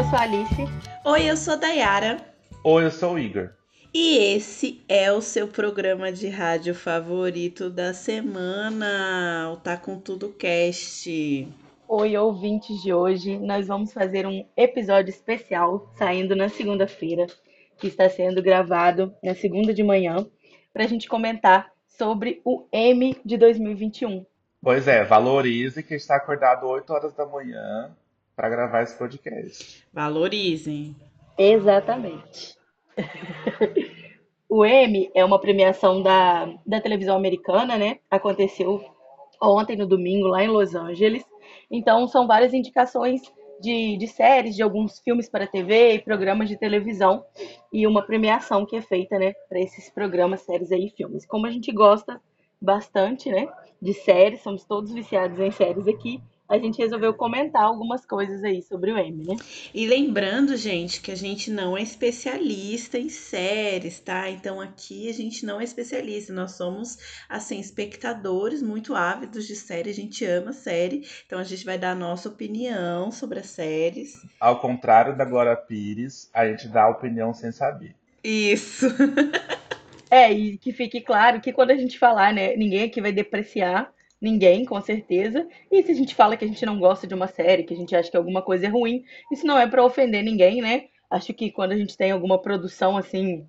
[0.00, 0.62] eu sou a Alice.
[1.04, 2.16] Oi, eu sou a Dayara.
[2.64, 3.50] Oi, eu sou o Igor.
[3.92, 10.30] E esse é o seu programa de rádio favorito da semana, o Tá Com Tudo
[10.30, 11.46] Cast.
[11.86, 13.38] Oi, ouvintes de hoje.
[13.38, 17.26] Nós vamos fazer um episódio especial saindo na segunda-feira,
[17.76, 20.26] que está sendo gravado na segunda de manhã,
[20.72, 24.24] para a gente comentar sobre o M de 2021.
[24.62, 27.94] Pois é, valorize que está acordado 8 horas da manhã
[28.40, 29.84] para gravar esse podcast.
[29.92, 30.96] Valorizem.
[31.36, 32.56] Exatamente.
[34.48, 37.98] o M é uma premiação da, da televisão americana, né?
[38.10, 38.82] Aconteceu
[39.42, 41.22] ontem, no domingo, lá em Los Angeles.
[41.70, 43.20] Então, são várias indicações
[43.60, 47.22] de, de séries, de alguns filmes para TV e programas de televisão.
[47.70, 49.34] E uma premiação que é feita, né?
[49.50, 51.26] Para esses programas, séries aí e filmes.
[51.26, 52.18] Como a gente gosta
[52.58, 53.46] bastante, né?
[53.82, 58.60] De séries, somos todos viciados em séries aqui a gente resolveu comentar algumas coisas aí
[58.60, 59.36] sobre o M, né?
[59.72, 64.28] E lembrando, gente, que a gente não é especialista em séries, tá?
[64.28, 69.90] Então aqui a gente não é especialista, nós somos, assim, espectadores muito ávidos de série,
[69.90, 74.20] a gente ama série, então a gente vai dar a nossa opinião sobre as séries.
[74.40, 77.94] Ao contrário da Glória Pires, a gente dá a opinião sem saber.
[78.24, 78.86] Isso!
[80.10, 83.92] é, e que fique claro que quando a gente falar, né, ninguém aqui vai depreciar
[84.20, 85.48] Ninguém, com certeza.
[85.70, 87.76] E se a gente fala que a gente não gosta de uma série, que a
[87.76, 90.84] gente acha que alguma coisa é ruim, isso não é para ofender ninguém, né?
[91.10, 93.46] Acho que quando a gente tem alguma produção assim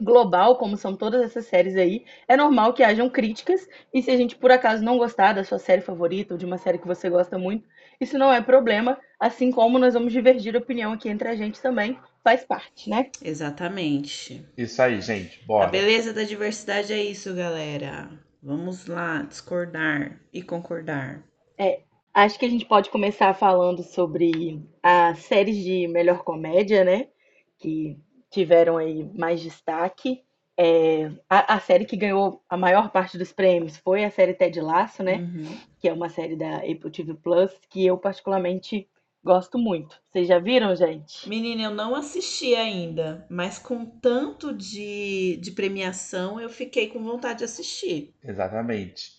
[0.00, 3.68] global, como são todas essas séries aí, é normal que hajam críticas.
[3.92, 6.58] E se a gente por acaso não gostar da sua série favorita ou de uma
[6.58, 7.68] série que você gosta muito,
[8.00, 11.96] isso não é problema, assim como nós vamos divergir opinião aqui entre a gente também,
[12.24, 13.10] faz parte, né?
[13.22, 14.44] Exatamente.
[14.56, 15.44] Isso aí, gente.
[15.46, 15.66] Bora.
[15.66, 18.10] A beleza da diversidade é isso, galera.
[18.44, 21.24] Vamos lá discordar e concordar.
[21.56, 21.80] É,
[22.12, 27.08] acho que a gente pode começar falando sobre as séries de melhor comédia, né?
[27.56, 27.98] Que
[28.30, 30.22] tiveram aí mais destaque.
[30.58, 34.60] É, a, a, série que ganhou a maior parte dos prêmios foi a série Ted
[34.60, 35.16] Lasso, né?
[35.16, 35.58] Uhum.
[35.80, 38.86] Que é uma série da Apple TV Plus, que eu particularmente
[39.24, 39.98] Gosto muito.
[40.12, 41.26] Vocês já viram, gente?
[41.26, 47.38] Menina, eu não assisti ainda, mas com tanto de, de premiação, eu fiquei com vontade
[47.38, 48.14] de assistir.
[48.22, 49.12] Exatamente.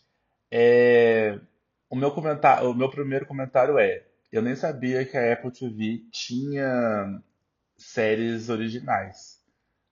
[0.52, 1.40] É...
[1.90, 6.04] O, meu comentário, o meu primeiro comentário é: eu nem sabia que a Apple TV
[6.12, 7.20] tinha
[7.76, 9.44] séries originais.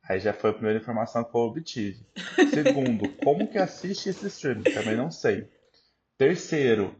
[0.07, 2.05] Aí já foi a primeira informação que eu obtive.
[2.53, 4.63] Segundo, como que assiste esse streaming?
[4.63, 5.49] Também não sei.
[6.19, 6.95] Terceiro,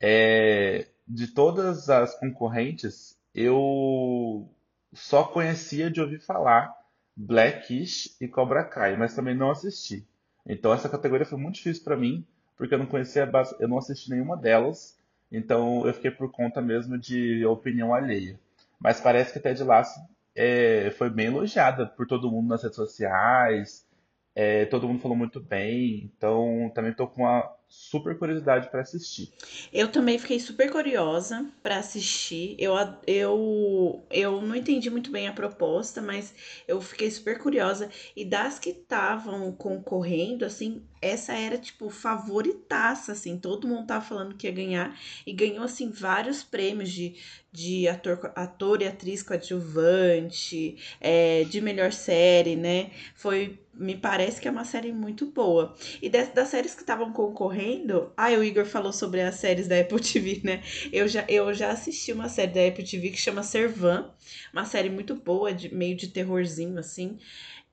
[0.00, 4.48] é, de todas as concorrentes, eu
[4.92, 6.74] só conhecia de ouvir falar
[7.14, 10.06] Blackish e Cobra Kai, mas também não assisti.
[10.44, 14.10] Então essa categoria foi muito difícil para mim, porque eu não conhecia, eu não assisti
[14.10, 14.98] nenhuma delas,
[15.30, 18.38] então eu fiquei por conta mesmo de opinião alheia.
[18.78, 20.00] Mas parece que Ted Lasso
[20.34, 23.86] é, foi bem elogiada por todo mundo nas redes sociais,
[24.34, 29.32] é, todo mundo falou muito bem, então também estou com uma super curiosidade para assistir.
[29.72, 32.56] Eu também fiquei super curiosa para assistir.
[32.58, 32.74] Eu,
[33.06, 36.34] eu, eu não entendi muito bem a proposta, mas
[36.68, 37.90] eu fiquei super curiosa.
[38.14, 43.38] E das que estavam concorrendo, assim, essa era, tipo, favoritaça, assim.
[43.38, 44.98] Todo mundo tava falando que ia ganhar.
[45.26, 47.16] E ganhou, assim, vários prêmios de,
[47.52, 52.90] de ator, ator e atriz coadjuvante, é, de melhor série, né?
[53.14, 55.74] Foi me parece que é uma série muito boa.
[56.00, 59.80] E das, das séries que estavam concorrendo, ah, o Igor falou sobre as séries da
[59.80, 60.62] Apple TV, né?
[60.92, 64.10] Eu já, eu já assisti uma série da Apple TV que chama Servan,
[64.52, 67.18] uma série muito boa, de meio de terrorzinho assim.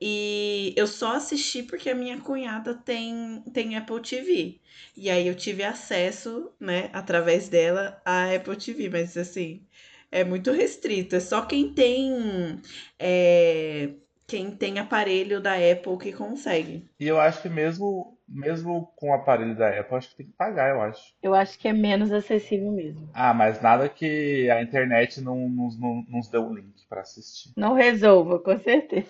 [0.02, 4.60] E eu só assisti porque a minha cunhada tem, tem Apple TV.
[4.98, 8.90] E aí eu tive acesso, né, através dela, à Apple TV.
[8.90, 9.66] Mas assim,
[10.12, 11.16] é muito restrito.
[11.16, 12.62] É só quem tem.
[13.00, 13.92] É,
[14.28, 16.86] quem tem aparelho da Apple que consegue.
[17.00, 20.34] E eu acho que mesmo, mesmo com o aparelho da Apple, acho que tem que
[20.34, 21.14] pagar, eu acho.
[21.22, 23.10] Eu acho que é menos acessível mesmo.
[23.14, 27.52] Ah, mas nada que a internet não nos, não, nos dê um link para assistir.
[27.58, 29.08] Não resolva, com certeza.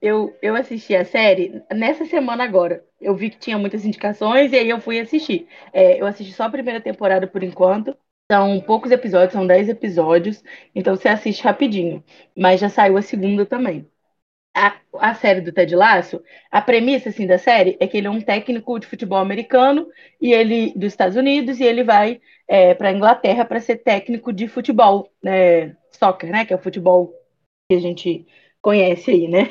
[0.00, 2.84] Eu, eu assisti a série nessa semana agora.
[3.00, 5.48] Eu vi que tinha muitas indicações e aí eu fui assistir.
[5.72, 7.96] É, eu assisti só a primeira temporada por enquanto.
[8.30, 10.42] São poucos episódios, são 10 episódios,
[10.74, 12.02] então você assiste rapidinho.
[12.36, 13.86] Mas já saiu a segunda também
[14.54, 18.10] a, a série do Ted Lasso, a premissa assim da série é que ele é
[18.10, 19.88] um técnico de futebol americano
[20.20, 24.32] e ele dos Estados Unidos e ele vai é, para a Inglaterra para ser técnico
[24.32, 27.12] de futebol, né, soccer, né, que é o futebol
[27.68, 28.26] que a gente
[28.60, 29.48] conhece aí, né?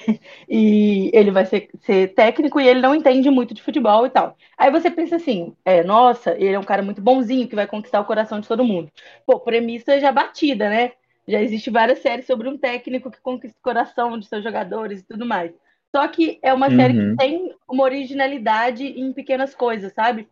[0.49, 4.35] E ele vai ser, ser técnico e ele não entende muito de futebol e tal.
[4.57, 7.99] Aí você pensa assim, é, nossa, ele é um cara muito bonzinho que vai conquistar
[8.01, 8.91] o coração de todo mundo.
[9.25, 10.93] Pô, premissa já batida, né?
[11.27, 15.07] Já existe várias séries sobre um técnico que conquista o coração de seus jogadores e
[15.07, 15.53] tudo mais.
[15.95, 16.75] Só que é uma uhum.
[16.75, 17.15] série que uhum.
[17.15, 20.27] tem uma originalidade em pequenas coisas, sabe?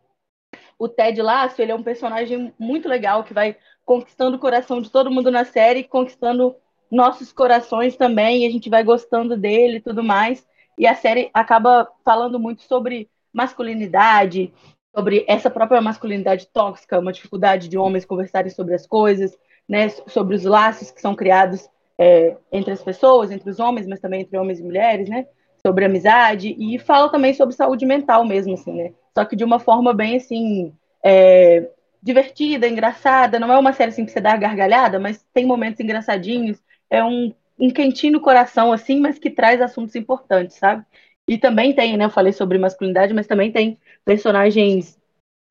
[0.78, 3.56] O Ted Lasso, ele é um personagem muito legal que vai
[3.86, 6.56] conquistando o coração de todo mundo na série, conquistando
[6.90, 10.46] nossos corações também, e a gente vai gostando dele e tudo mais.
[10.78, 14.52] E a série acaba falando muito sobre masculinidade,
[14.94, 19.38] sobre essa própria masculinidade tóxica, uma dificuldade de homens conversarem sobre as coisas,
[19.72, 24.02] né, sobre os laços que são criados é, entre as pessoas, entre os homens, mas
[24.02, 25.26] também entre homens e mulheres, né,
[25.66, 29.60] sobre amizade e fala também sobre saúde mental mesmo, assim, né, só que de uma
[29.60, 31.70] forma bem assim é,
[32.04, 33.40] divertida, engraçada.
[33.40, 36.62] Não é uma série assim que você dá gargalhada, mas tem momentos engraçadinhos.
[36.90, 40.86] É um, um quentinho no coração, assim, mas que traz assuntos importantes, sabe?
[41.28, 42.06] E também tem, né?
[42.06, 45.00] Eu falei sobre masculinidade, mas também tem personagens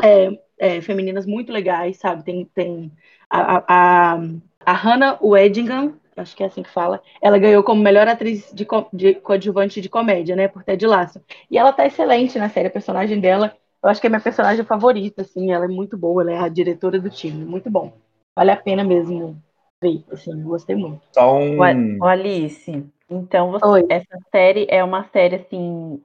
[0.02, 2.22] é, é, femininas muito legais, sabe?
[2.22, 2.92] Tem, tem
[3.28, 4.20] a, a,
[4.64, 8.66] a Hannah Weddingham, acho que é assim que fala, ela ganhou como melhor atriz de,
[8.92, 10.46] de coadjuvante de comédia, né?
[10.46, 11.20] Por Ted Lasso.
[11.50, 14.64] E ela tá excelente na série, a personagem dela eu acho que é minha personagem
[14.64, 17.92] favorita, assim, ela é muito boa, ela é a diretora do time, muito bom.
[18.36, 19.42] Vale a pena mesmo
[19.82, 21.00] ver, assim, gostei muito.
[21.12, 21.98] Só um...
[21.98, 26.02] O Alice, então você, essa série é uma série, assim,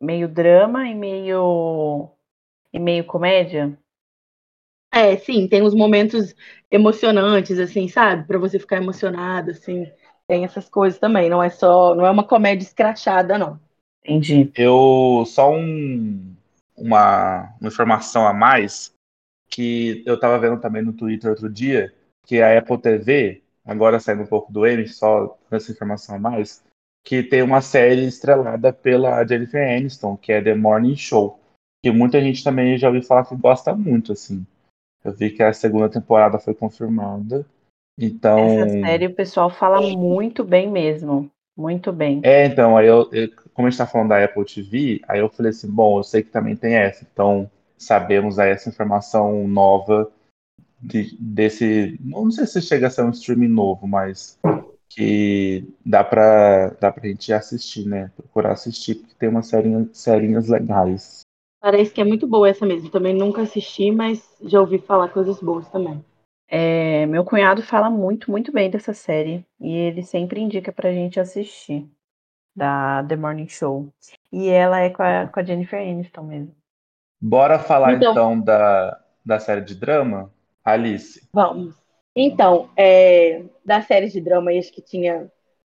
[0.00, 2.08] meio drama e meio,
[2.72, 3.78] e meio comédia?
[4.92, 6.34] É, sim, tem uns momentos
[6.70, 8.26] emocionantes, assim, sabe?
[8.26, 9.90] Para você ficar emocionado, assim.
[10.28, 13.58] Tem essas coisas também, não é só, não é uma comédia escrachada, não.
[14.04, 14.50] Entendi.
[14.54, 16.34] Eu, só um,
[16.76, 18.92] uma, uma informação a mais
[19.48, 21.92] que eu estava vendo também no Twitter outro dia,
[22.26, 26.64] que a Apple TV, agora saindo um pouco do M, só essa informação a mais,
[27.04, 31.38] que tem uma série estrelada pela Jennifer Aniston, que é The Morning Show,
[31.82, 34.46] que muita gente também já ouviu falar que gosta muito, assim.
[35.04, 37.46] Eu vi que a segunda temporada foi confirmada.
[37.98, 38.38] Então.
[38.38, 41.30] Essa série o pessoal fala muito bem mesmo.
[41.56, 42.20] Muito bem.
[42.24, 45.28] É, então, aí eu, eu como a gente está falando da Apple TV, aí eu
[45.28, 50.10] falei assim, bom, eu sei que também tem essa, então sabemos aí essa informação nova
[50.80, 54.38] de, desse, não sei se chega a ser um streaming novo, mas
[54.88, 58.10] que dá para dá pra gente assistir, né?
[58.16, 61.20] Procurar assistir, porque tem umas serinhas, serinhas legais.
[61.62, 62.90] Parece que é muito boa essa mesmo.
[62.90, 66.04] Também nunca assisti, mas já ouvi falar coisas boas também.
[66.48, 69.46] É, meu cunhado fala muito, muito bem dessa série.
[69.60, 71.88] E ele sempre indica pra gente assistir.
[72.54, 73.88] Da The Morning Show.
[74.30, 76.54] E ela é com a, com a Jennifer Aniston mesmo.
[77.20, 80.30] Bora falar então, então da, da série de drama?
[80.64, 81.28] Alice.
[81.32, 81.76] Vamos.
[82.14, 85.30] Então, é, da série de drama, acho que tinha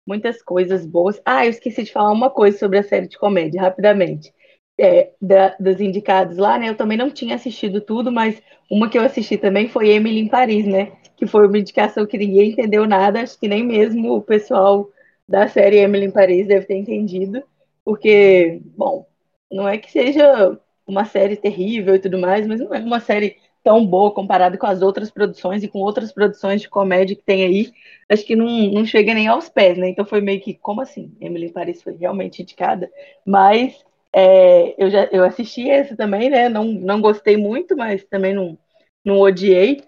[0.06, 1.22] muitas coisas boas.
[1.24, 4.34] Ah, eu esqueci de falar uma coisa sobre a série de comédia, rapidamente
[4.80, 6.70] é, da, dos indicados lá, né?
[6.70, 10.28] Eu também não tinha assistido tudo, mas uma que eu assisti também foi Emily em
[10.28, 10.92] Paris, né?
[11.16, 14.90] Que foi uma indicação que ninguém entendeu nada, acho que nem mesmo o pessoal
[15.28, 17.44] da série Emily em Paris deve ter entendido,
[17.84, 19.08] porque, bom,
[19.52, 23.38] não é que seja uma série terrível e tudo mais, mas não é uma série
[23.64, 27.44] tão boa comparada com as outras produções e com outras produções de comédia que tem
[27.44, 27.72] aí.
[28.08, 29.90] Acho que não, não chega nem aos pés, né?
[29.90, 31.12] Então foi meio que, como assim?
[31.20, 32.92] Emily em Paris foi realmente indicada,
[33.26, 33.84] mas
[34.16, 36.48] é, eu já eu assisti esse também, né?
[36.48, 38.58] Não, não gostei muito, mas também não,
[39.04, 39.84] não odiei.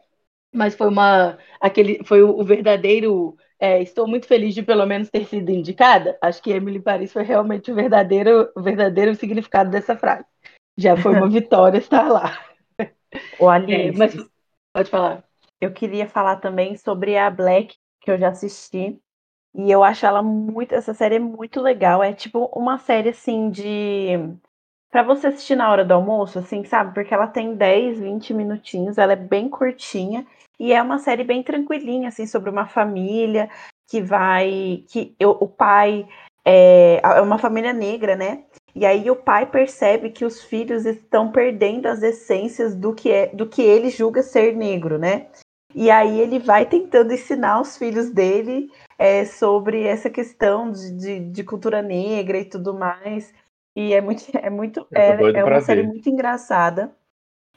[0.54, 3.38] Mas foi uma aquele foi o, o verdadeiro.
[3.58, 6.18] É, estou muito feliz de pelo menos ter sido indicada.
[6.22, 10.26] Acho que Emily Paris foi realmente o verdadeiro, o verdadeiro significado dessa frase.
[10.78, 12.38] Já foi uma vitória estar lá.
[13.40, 14.14] O Alice, é, mas
[14.74, 15.24] pode falar.
[15.60, 19.00] Eu queria falar também sobre a Black, que eu já assisti.
[19.58, 20.76] E eu acho ela muito.
[20.76, 22.04] Essa série é muito legal.
[22.04, 24.12] É tipo uma série assim de.
[24.92, 26.94] Pra você assistir na hora do almoço, assim, sabe?
[26.94, 30.26] Porque ela tem 10, 20 minutinhos, ela é bem curtinha.
[30.60, 33.50] E é uma série bem tranquilinha, assim, sobre uma família
[33.90, 34.84] que vai.
[34.88, 36.08] que eu, o pai
[36.46, 38.44] é, é uma família negra, né?
[38.76, 43.28] E aí o pai percebe que os filhos estão perdendo as essências do que é
[43.28, 45.28] do que ele julga ser negro, né?
[45.74, 51.20] E aí ele vai tentando ensinar os filhos dele é, sobre essa questão de, de,
[51.20, 53.34] de, cultura negra e tudo mais.
[53.76, 55.88] E é muito, é muito, é, é uma série ver.
[55.88, 56.96] muito engraçada.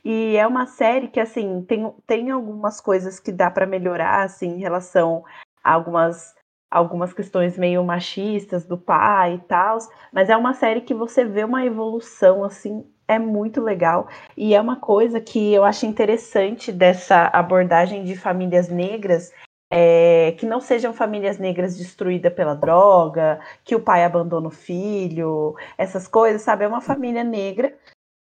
[0.05, 4.49] E é uma série que, assim, tem, tem algumas coisas que dá para melhorar, assim,
[4.49, 5.25] em relação
[5.63, 6.35] a algumas,
[6.71, 9.79] algumas questões meio machistas do pai e tal.
[10.13, 14.09] Mas é uma série que você vê uma evolução, assim, é muito legal.
[14.37, 19.33] E é uma coisa que eu acho interessante dessa abordagem de famílias negras,
[19.71, 25.55] é, que não sejam famílias negras destruídas pela droga, que o pai abandona o filho,
[25.79, 26.65] essas coisas, sabe?
[26.65, 27.75] É uma família negra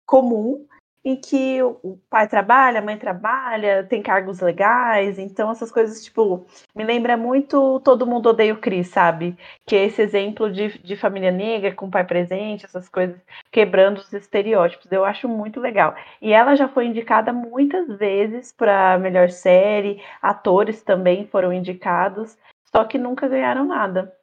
[0.06, 0.67] comum
[1.08, 6.46] em que o pai trabalha, a mãe trabalha, tem cargos legais, então essas coisas, tipo,
[6.76, 9.34] me lembra muito Todo Mundo Odeia o Cris, sabe?
[9.66, 13.18] Que é esse exemplo de, de família negra com pai presente, essas coisas,
[13.50, 14.92] quebrando os estereótipos.
[14.92, 15.94] Eu acho muito legal.
[16.20, 22.36] E ela já foi indicada muitas vezes para melhor série, atores também foram indicados,
[22.70, 24.14] só que nunca ganharam nada.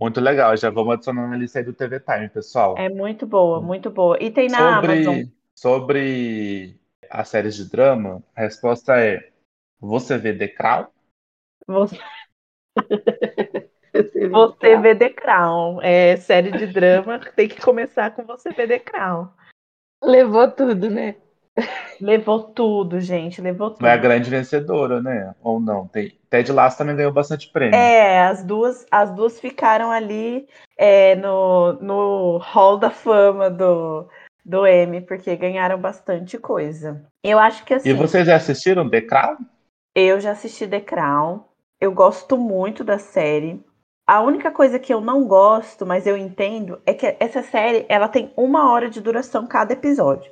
[0.00, 2.78] Muito legal, já vamos adicionar na lista aí do TV Time, pessoal.
[2.78, 4.16] É muito boa, muito boa.
[4.22, 5.24] E tem na sobre, Amazon.
[5.60, 9.28] Sobre as séries de drama, a resposta é:
[9.78, 10.86] você vê The Crown?
[11.66, 11.98] Você,
[14.30, 15.82] você vê The Crown.
[15.82, 19.28] É série de drama, tem que começar com você vê The Crown.
[20.02, 21.16] Levou tudo, né?
[22.00, 23.86] Levou tudo, gente, levou tudo.
[23.86, 25.34] É a grande vencedora, né?
[25.42, 25.86] Ou não?
[25.86, 26.18] Tem...
[26.30, 27.74] Ted Lasso também ganhou bastante prêmio.
[27.76, 30.48] É, as duas, as duas ficaram ali
[30.78, 34.08] é, no, no hall da fama do,
[34.44, 37.04] do M, porque ganharam bastante coisa.
[37.22, 37.88] Eu acho que assim.
[37.88, 39.36] E vocês já assistiram The Crown?
[39.94, 41.44] Eu já assisti The Crown.
[41.80, 43.62] Eu gosto muito da série.
[44.06, 48.08] A única coisa que eu não gosto, mas eu entendo, é que essa série ela
[48.08, 50.30] tem uma hora de duração cada episódio.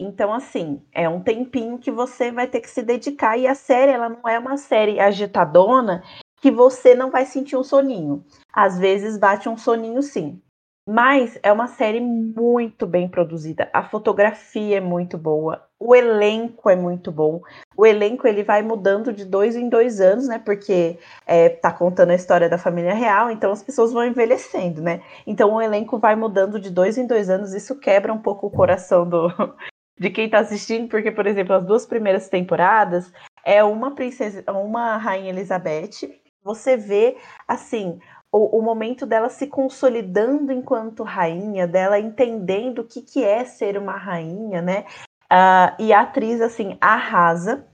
[0.00, 3.36] Então, assim, é um tempinho que você vai ter que se dedicar.
[3.36, 6.02] E a série, ela não é uma série agitadona
[6.40, 8.24] que você não vai sentir um soninho.
[8.52, 10.40] Às vezes bate um soninho, sim.
[10.90, 13.68] Mas é uma série muito bem produzida.
[13.74, 15.68] A fotografia é muito boa.
[15.78, 17.42] O elenco é muito bom.
[17.76, 20.38] O elenco ele vai mudando de dois em dois anos, né?
[20.38, 25.02] Porque é, tá contando a história da família real, então as pessoas vão envelhecendo, né?
[25.26, 27.52] Então o elenco vai mudando de dois em dois anos.
[27.52, 29.28] Isso quebra um pouco o coração do,
[30.00, 33.12] de quem está assistindo, porque, por exemplo, as duas primeiras temporadas
[33.44, 36.18] é uma princesa, uma rainha Elizabeth.
[36.42, 38.00] Você vê assim
[38.32, 43.78] o, o momento dela se consolidando enquanto rainha, dela entendendo o que, que é ser
[43.78, 44.84] uma rainha, né?
[45.30, 47.66] Uh, e a atriz assim arrasa.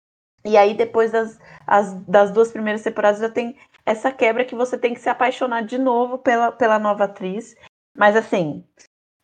[0.45, 3.55] E aí depois das, as, das duas primeiras temporadas já tem
[3.85, 7.55] essa quebra que você tem que se apaixonar de novo pela, pela nova atriz.
[7.95, 8.63] Mas assim,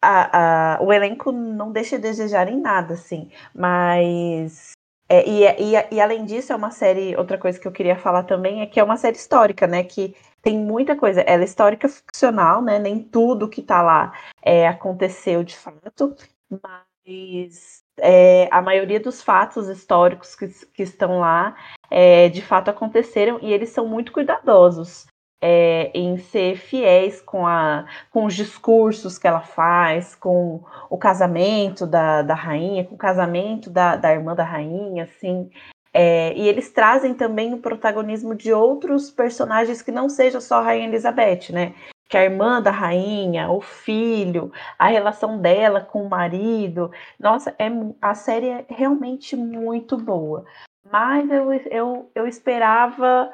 [0.02, 3.30] a, a, o elenco não deixa de desejar em nada, assim.
[3.54, 4.72] Mas.
[5.12, 7.16] É, e, e, e, além disso, é uma série.
[7.18, 9.84] Outra coisa que eu queria falar também é que é uma série histórica, né?
[9.84, 11.22] Que tem muita coisa.
[11.22, 12.80] Ela é histórica ficcional, né?
[12.80, 16.16] Nem tudo que tá lá é, aconteceu de fato,
[16.50, 21.56] mas é, a maioria dos fatos históricos que, que estão lá
[21.90, 25.08] é, de fato aconteceram e eles são muito cuidadosos
[25.42, 31.88] é, em ser fiéis com, a, com os discursos que ela faz, com o casamento
[31.88, 35.50] da, da rainha, com o casamento da, da irmã da rainha, assim.
[35.94, 40.62] É, e eles trazem também o protagonismo de outros personagens que não seja só a
[40.62, 41.74] Rainha Elizabeth, né?
[42.08, 46.92] Que a irmã da rainha, o filho, a relação dela com o marido.
[47.20, 47.68] Nossa, é,
[48.02, 50.44] a série é realmente muito boa.
[50.92, 53.32] Mas eu, eu, eu esperava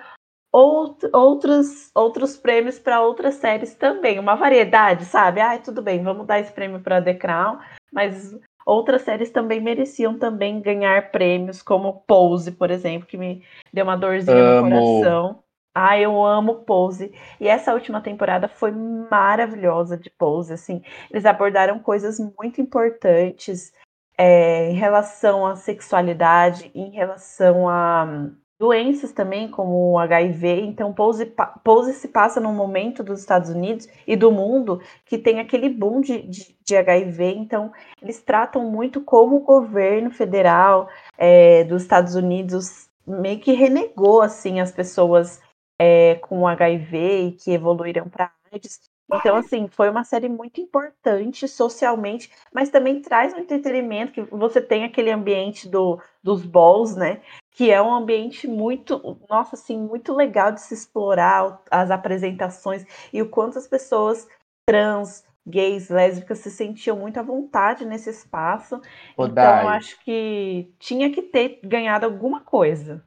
[0.51, 5.41] outros, outros prêmios para outras séries também, uma variedade, sabe?
[5.41, 7.59] Ah, tudo bem, vamos dar esse prêmio para The Crown,
[7.91, 8.33] mas
[8.65, 13.95] outras séries também mereciam também ganhar prêmios, como Pose, por exemplo, que me deu uma
[13.95, 14.69] dorzinha amo.
[14.69, 15.43] no coração.
[15.73, 17.13] Ah, eu amo Pose.
[17.39, 20.81] E essa última temporada foi maravilhosa de Pose, assim.
[21.11, 23.73] Eles abordaram coisas muito importantes
[24.17, 30.61] é, em relação à sexualidade, em relação a doenças também, como o HIV.
[30.61, 31.33] Então, Pose,
[31.63, 36.01] Pose se passa num momento dos Estados Unidos e do mundo que tem aquele boom
[36.01, 37.33] de, de, de HIV.
[37.35, 37.71] Então,
[38.01, 44.59] eles tratam muito como o governo federal é, dos Estados Unidos meio que renegou assim
[44.59, 45.41] as pessoas
[45.79, 48.89] é, com HIV e que evoluíram para AIDS.
[49.13, 54.59] Então, assim, foi uma série muito importante socialmente, mas também traz um entretenimento, que você
[54.59, 57.21] tem aquele ambiente do, dos balls, né?
[57.55, 63.21] Que é um ambiente muito, nossa, assim, muito legal de se explorar as apresentações e
[63.21, 64.27] o quanto as pessoas
[64.67, 68.81] trans, gays, lésbicas se sentiam muito à vontade nesse espaço.
[69.17, 73.03] então, eu acho que tinha que ter ganhado alguma coisa.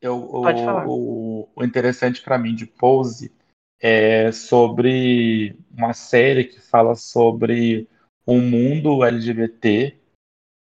[0.00, 0.86] Eu, Pode o, falar.
[0.88, 3.32] O, o interessante para mim de Pose
[3.80, 7.88] é sobre uma série que fala sobre
[8.24, 9.98] o um mundo LGBT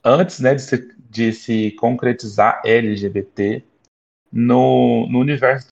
[0.04, 3.64] antes né, de, se, de se concretizar LGBT
[4.32, 5.68] no, no universo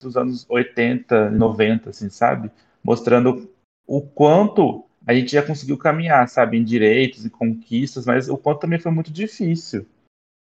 [0.00, 2.50] dos anos 80, 90, assim, sabe?
[2.82, 3.50] Mostrando
[3.86, 8.60] o quanto a gente já conseguiu caminhar, sabe, em direitos e conquistas, mas o quanto
[8.60, 9.86] também foi muito difícil.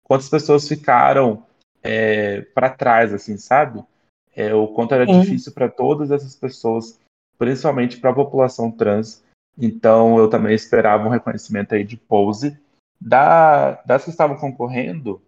[0.02, 1.46] Quantas pessoas ficaram
[1.82, 3.84] é, para trás, assim, sabe?
[4.36, 5.20] é, o quanto era Sim.
[5.20, 7.00] difícil para todas essas pessoas,
[7.38, 9.24] principalmente para a população trans.
[9.58, 12.56] Então eu também esperava um reconhecimento aí de Pose.
[13.00, 15.22] Da, das que estavam concorrendo,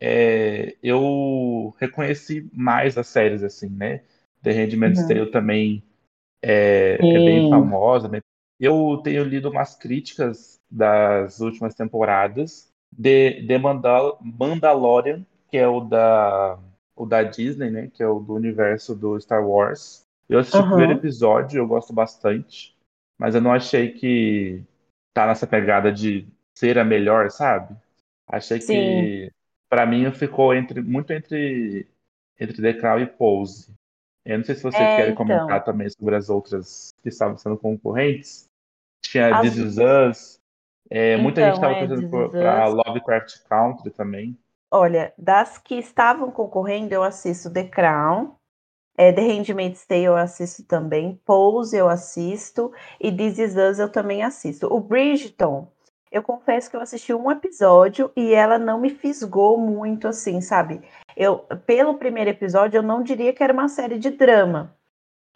[0.00, 4.02] é, eu reconheci mais as séries, assim, né?
[4.42, 5.08] The Handmaid's Uhum.
[5.08, 5.82] Tale também
[6.42, 8.08] é, é bem famosa.
[8.08, 8.22] bem-
[8.60, 15.80] Eu tenho lido umas críticas das últimas temporadas de, de Mandal Mandalorian, que é o
[15.80, 16.58] da,
[16.96, 17.88] o da Disney, né?
[17.94, 20.02] Que é o do universo do Star Wars.
[20.28, 22.76] Eu assisti o primeiro episódio, eu gosto bastante,
[23.18, 24.62] mas eu não achei que
[25.14, 26.26] tá nessa pegada de
[26.58, 27.76] ser a melhor, sabe?
[28.26, 28.74] Achei Sim.
[28.74, 29.32] que,
[29.68, 31.86] pra mim, ficou entre, muito entre,
[32.38, 33.72] entre The Crown e Pose.
[34.24, 35.26] Eu não sei se vocês É, querem então.
[35.26, 38.46] comentar também sobre as outras que estavam sendo concorrentes.
[39.02, 40.40] Tinha As- This Is Us.
[40.90, 42.74] É, muita gente Então, estava é, torcendo por- Is pra Us.
[42.74, 44.36] Lovecraft Country também.
[44.70, 48.34] Olha, das que estavam concorrendo, eu assisto The Crown.
[48.96, 51.20] É, The Handmaid's Tale eu assisto também.
[51.24, 52.72] Pose eu assisto.
[53.00, 54.66] E This Is Us eu também assisto.
[54.66, 55.70] O Bridgerton,
[56.10, 60.82] eu confesso que eu assisti um episódio e ela não me fisgou muito assim, sabe?
[61.16, 64.74] Eu, pelo primeiro episódio, eu não diria que era uma série de drama.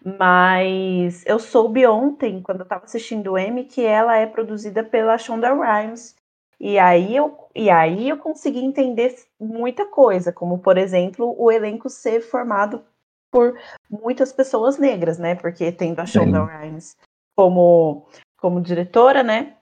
[0.05, 5.17] Mas eu soube ontem, quando eu estava assistindo o M, que ela é produzida pela
[5.17, 6.17] Shonda Rhimes.
[6.59, 11.89] E aí eu, e aí eu consegui entender muita coisa, como por exemplo o elenco
[11.89, 12.85] ser formado
[13.31, 13.59] por
[13.91, 15.35] muitas pessoas negras, né?
[15.35, 16.97] Porque tendo a Shonda Rhimes
[17.37, 19.57] como, como diretora, né?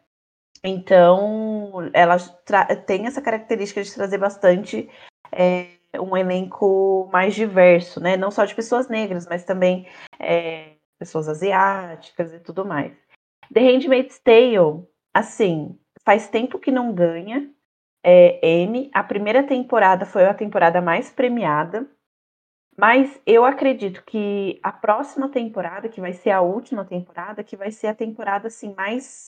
[0.63, 2.19] Então ela
[2.87, 4.89] tem essa característica de trazer bastante
[5.33, 8.17] é, um elenco mais diverso, né?
[8.17, 9.87] Não só de pessoas negras, mas também
[10.19, 12.93] é, pessoas asiáticas e tudo mais.
[13.53, 17.51] The Handmaid's Tale, assim, faz tempo que não ganha
[18.05, 18.91] é, M.
[18.93, 21.89] A primeira temporada foi a temporada mais premiada.
[22.77, 27.71] Mas eu acredito que a próxima temporada, que vai ser a última temporada, que vai
[27.71, 29.27] ser a temporada assim mais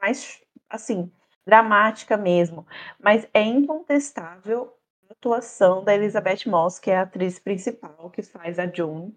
[0.00, 0.43] mais
[0.74, 1.10] assim,
[1.46, 2.66] dramática mesmo,
[2.98, 4.72] mas é incontestável
[5.08, 9.16] a atuação da Elizabeth Moss, que é a atriz principal que faz a June,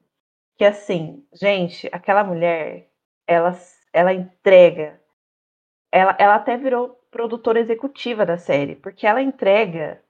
[0.58, 2.89] que assim, gente, aquela mulher,
[3.27, 3.58] ela
[3.93, 5.01] ela entrega
[5.91, 10.01] ela, ela até virou produtora executiva da série, porque ela entrega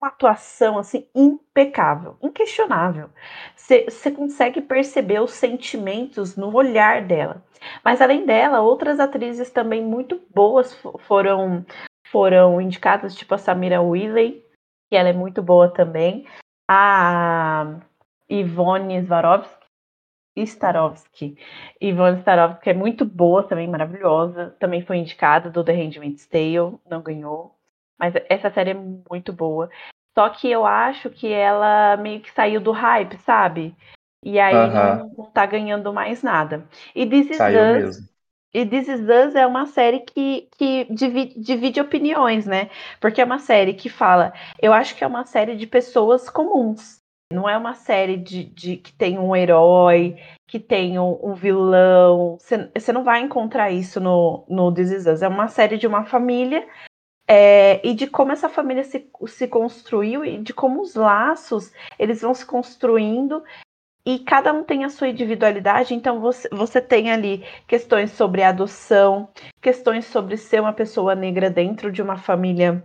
[0.00, 3.10] uma atuação assim impecável, inquestionável.
[3.56, 7.42] Você consegue perceber os sentimentos no olhar dela.
[7.84, 11.64] Mas além dela, outras atrizes também muito boas foram
[12.08, 14.44] foram indicadas, tipo a Samira Willey,
[14.90, 16.26] que ela é muito boa também,
[16.68, 17.80] a
[18.28, 19.66] Ivone Swarovski,
[20.36, 21.38] Starovski,
[21.80, 27.00] Ivone Starovski é muito boa também, maravilhosa, também foi indicada do The Handmaid's Tale, não
[27.02, 27.56] ganhou.
[28.02, 29.70] Mas essa série é muito boa.
[30.18, 33.76] Só que eu acho que ela meio que saiu do hype, sabe?
[34.24, 34.96] E aí Aham.
[34.98, 36.66] não, não tá ganhando mais nada.
[36.96, 38.08] E This Is Saiu Us, mesmo.
[38.52, 42.70] e This Is Us é uma série que, que divide, divide opiniões, né?
[43.00, 44.32] Porque é uma série que fala.
[44.60, 47.00] Eu acho que é uma série de pessoas comuns.
[47.32, 52.36] Não é uma série de, de que tem um herói, que tem um, um vilão.
[52.38, 55.22] Você não vai encontrar isso no, no This Is Us.
[55.22, 56.66] É uma série de uma família
[57.26, 62.20] é, e de como essa família se, se construiu e de como os laços eles
[62.22, 63.42] vão se construindo
[64.04, 69.28] e cada um tem a sua individualidade, então você, você tem ali questões sobre adoção,
[69.60, 72.84] questões sobre ser uma pessoa negra dentro de uma família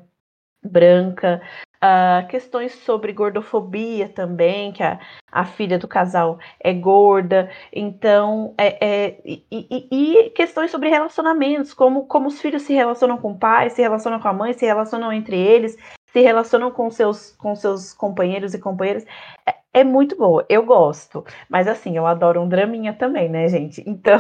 [0.64, 1.42] branca,
[1.84, 5.00] uh, questões sobre gordofobia também, que a,
[5.32, 11.74] a filha do casal é gorda, então é, é e, e, e, questões sobre relacionamentos,
[11.74, 14.66] como, como os filhos se relacionam com o pai, se relacionam com a mãe, se
[14.66, 19.06] relacionam entre eles, se relacionam com seus, com seus companheiros e companheiras.
[19.46, 21.24] É, é muito boa, eu gosto.
[21.48, 23.84] Mas assim, eu adoro um draminha também, né, gente?
[23.98, 24.20] Então,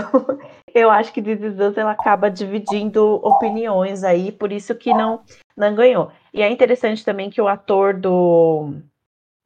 [0.74, 5.22] eu acho que This ela acaba dividindo opiniões aí, por isso que não,
[5.56, 6.12] não ganhou.
[6.38, 8.76] E é interessante também que o ator do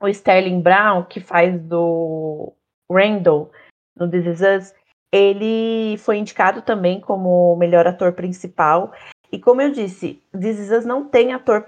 [0.01, 2.51] o Sterling Brown, que faz do
[2.91, 3.49] Randall
[3.95, 4.73] no This Is Us,
[5.10, 8.91] ele foi indicado também como melhor ator principal.
[9.32, 11.63] E como eu disse, This Is Us não tem ator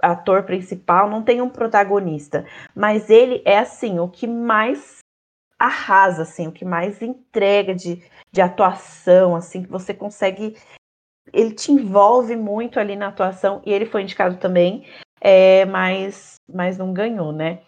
[0.00, 4.98] ator principal, não tem um protagonista, mas ele é assim o que mais
[5.56, 8.02] arrasa, assim, o que mais entrega de,
[8.32, 10.56] de atuação, assim, que você consegue,
[11.32, 14.86] ele te envolve muito ali na atuação e ele foi indicado também,
[15.20, 17.60] é, mas, mas não ganhou, né?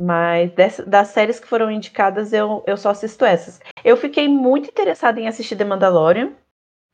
[0.00, 3.60] Mas dessa, das séries que foram indicadas, eu, eu só assisto essas.
[3.84, 6.32] Eu fiquei muito interessada em assistir The Mandalorian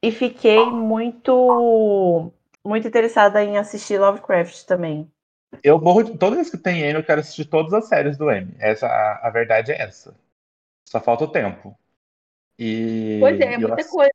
[0.03, 2.33] e fiquei muito
[2.65, 5.11] muito interessada em assistir Lovecraft também.
[5.63, 6.19] Eu morro de.
[6.19, 8.55] Toda vez que tem M, eu quero assistir todas as séries do M.
[8.59, 10.15] Essa, a, a verdade é essa.
[10.89, 11.77] Só falta o tempo.
[12.59, 13.21] E.
[13.21, 14.13] Pois é, é muita ass- coisa.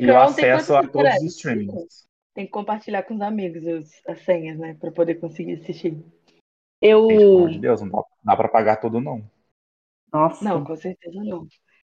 [0.00, 2.06] E o acesso a todos os streamings.
[2.34, 4.74] Tem que compartilhar com os amigos os- as senhas, né?
[4.80, 5.96] Pra poder conseguir assistir.
[6.80, 7.08] Eu.
[7.08, 9.22] Gente, pelo amor de Deus, não dá, dá pra pagar tudo, não.
[10.12, 10.44] Nossa.
[10.44, 11.46] Não, com certeza não.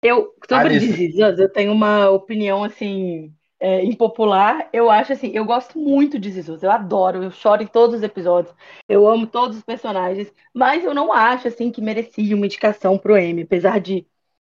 [0.02, 0.88] Eu, sobre Alice.
[0.88, 4.68] This Is Us, eu tenho uma opinião, assim, é, impopular.
[4.72, 6.62] Eu acho, assim, eu gosto muito de This Is Us.
[6.62, 8.54] Eu adoro, eu choro em todos os episódios.
[8.88, 10.32] Eu amo todos os personagens.
[10.52, 14.06] Mas eu não acho, assim, que merecia uma indicação pro Emmy, apesar de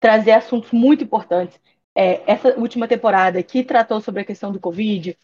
[0.01, 1.61] trazer assuntos muito importantes.
[1.97, 5.17] É, essa última temporada que tratou sobre a questão do Covid,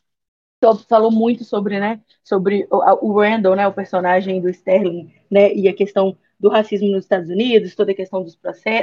[0.89, 5.69] falou muito sobre, né, sobre o, o Randall, né, o personagem do Sterling, né, e
[5.69, 8.39] a questão do racismo nos Estados Unidos, toda a questão dos,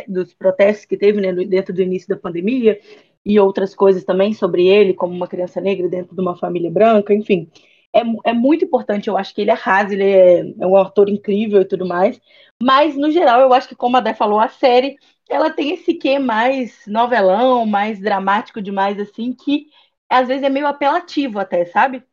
[0.07, 2.79] dos protestos que teve, né, dentro do início da pandemia,
[3.25, 7.13] e outras coisas também sobre ele, como uma criança negra dentro de uma família branca,
[7.13, 7.49] enfim.
[7.93, 11.61] É, é muito importante, eu acho que ele arrasa, ele é, é um autor incrível
[11.61, 12.19] e tudo mais,
[12.61, 14.97] mas, no geral, eu acho que, como a Dé falou, a série,
[15.29, 19.67] ela tem esse quê mais novelão, mais dramático demais, assim, que
[20.09, 22.03] às vezes é meio apelativo até, sabe?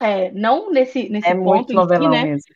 [0.00, 2.26] É, não nesse, nesse É ponto muito em si, novelão né?
[2.26, 2.54] mesmo.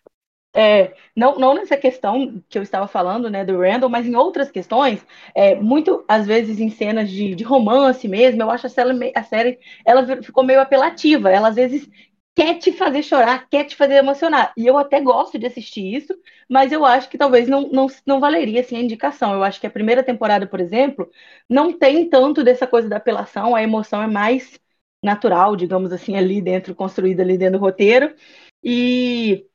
[0.56, 4.50] É, não, não nessa questão que eu estava falando, né, do Randall, mas em outras
[4.52, 9.12] questões, é, muito, às vezes, em cenas de, de romance mesmo, eu acho a série,
[9.16, 11.88] a série, ela ficou meio apelativa, ela às vezes
[12.34, 16.12] quer te fazer chorar, quer te fazer emocionar, e eu até gosto de assistir isso,
[16.48, 19.66] mas eu acho que talvez não, não, não valeria, assim, a indicação, eu acho que
[19.66, 21.08] a primeira temporada, por exemplo,
[21.48, 24.58] não tem tanto dessa coisa da apelação, a emoção é mais
[25.02, 28.14] natural, digamos assim, ali dentro, construída ali dentro do roteiro,
[28.62, 29.46] e...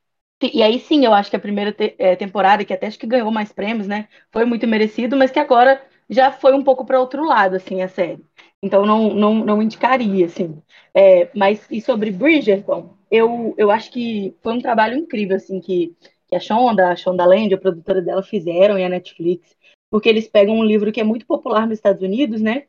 [0.42, 3.06] E aí sim, eu acho que a primeira te- eh, temporada, que até acho que
[3.06, 4.08] ganhou mais prêmios, né?
[4.32, 7.88] Foi muito merecido, mas que agora já foi um pouco para outro lado, assim, a
[7.88, 8.24] série.
[8.62, 10.62] Então não, não, não indicaria, assim.
[10.94, 15.96] É, mas e sobre Bridgerton, eu, eu acho que foi um trabalho incrível, assim, que,
[16.28, 19.56] que a Shonda, a Shonda Land, a produtora dela, fizeram e a Netflix,
[19.90, 22.64] porque eles pegam um livro que é muito popular nos Estados Unidos, né?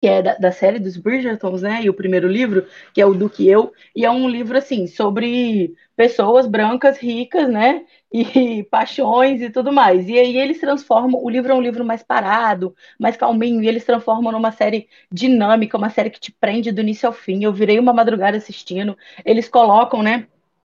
[0.00, 1.82] Que é da, da série dos Bridgertons, né?
[1.82, 4.86] E o primeiro livro, que é o Do Que Eu, e é um livro, assim,
[4.86, 7.86] sobre pessoas brancas ricas, né?
[8.14, 10.08] E paixões e tudo mais.
[10.08, 11.20] E aí eles transformam.
[11.22, 15.76] O livro é um livro mais parado, mais calminho, e eles transformam numa série dinâmica,
[15.76, 17.42] uma série que te prende do início ao fim.
[17.44, 18.96] Eu virei uma madrugada assistindo.
[19.24, 20.28] Eles colocam, né?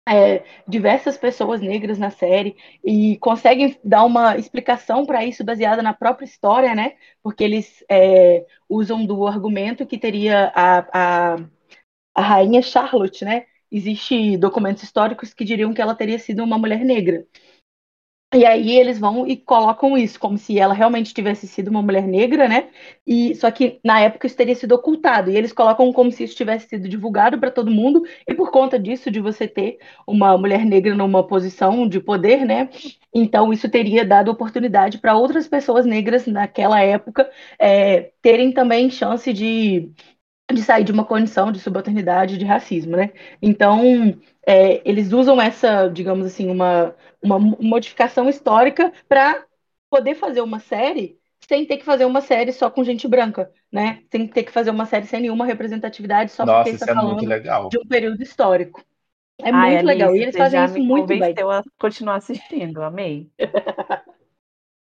[0.09, 5.93] é, diversas pessoas negras na série e conseguem dar uma explicação para isso baseada na
[5.93, 6.97] própria história, né?
[7.23, 11.37] Porque eles é, usam do argumento que teria a, a,
[12.15, 13.47] a rainha Charlotte, né?
[13.71, 17.27] Existem documentos históricos que diriam que ela teria sido uma mulher negra.
[18.35, 22.07] E aí eles vão e colocam isso como se ela realmente tivesse sido uma mulher
[22.07, 22.69] negra, né?
[23.07, 25.31] E só que na época isso teria sido ocultado.
[25.31, 28.05] E eles colocam como se isso tivesse sido divulgado para todo mundo.
[28.29, 32.69] E por conta disso, de você ter uma mulher negra numa posição de poder, né?
[33.15, 39.33] Então isso teria dado oportunidade para outras pessoas negras naquela época é, terem também chance
[39.33, 39.91] de
[40.53, 43.13] de sair de uma condição de subalternidade, de racismo, né?
[43.43, 43.83] Então,
[44.47, 49.45] é, eles usam essa, digamos assim, uma, uma modificação histórica para
[49.91, 54.03] poder fazer uma série sem ter que fazer uma série só com gente branca, né?
[54.11, 57.25] Sem ter que fazer uma série sem nenhuma representatividade, só Nossa, porque está é muito
[57.25, 57.69] falando legal.
[57.71, 58.83] de um período histórico.
[59.39, 60.11] É Ai, muito legal.
[60.11, 61.33] Alice, E eles fazem isso muito bem.
[61.51, 63.31] a continuar assistindo, amei.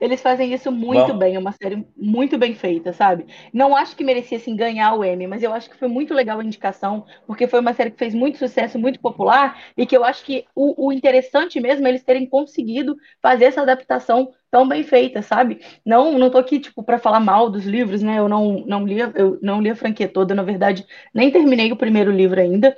[0.02, 1.20] Eles fazem isso muito Vamos.
[1.20, 3.28] bem, é uma série muito bem feita, sabe?
[3.54, 6.40] Não acho que merecia assim, ganhar o Emmy, mas eu acho que foi muito legal
[6.40, 10.04] a indicação, porque foi uma série que fez muito sucesso, muito popular, e que eu
[10.04, 14.84] acho que o, o interessante mesmo é eles terem conseguido fazer essa adaptação tão bem
[14.84, 15.60] feita, sabe?
[15.86, 18.18] Não, não tô aqui tipo para falar mal dos livros, né?
[18.20, 21.78] Eu não não li, eu não li a franquia toda, na verdade, nem terminei o
[21.78, 22.76] primeiro livro ainda.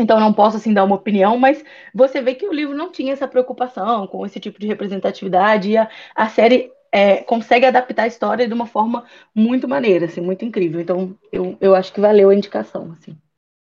[0.00, 1.62] Então não posso assim dar uma opinião, mas
[1.94, 5.76] você vê que o livro não tinha essa preocupação com esse tipo de representatividade e
[5.76, 10.44] a, a série é, consegue adaptar a história de uma forma muito maneira, assim, muito
[10.44, 10.80] incrível.
[10.80, 13.16] Então eu, eu acho que valeu a indicação, assim.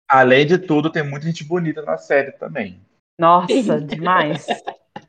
[0.08, 2.80] Além de tudo, tem muita gente bonita na série também.
[3.18, 4.46] Nossa, demais.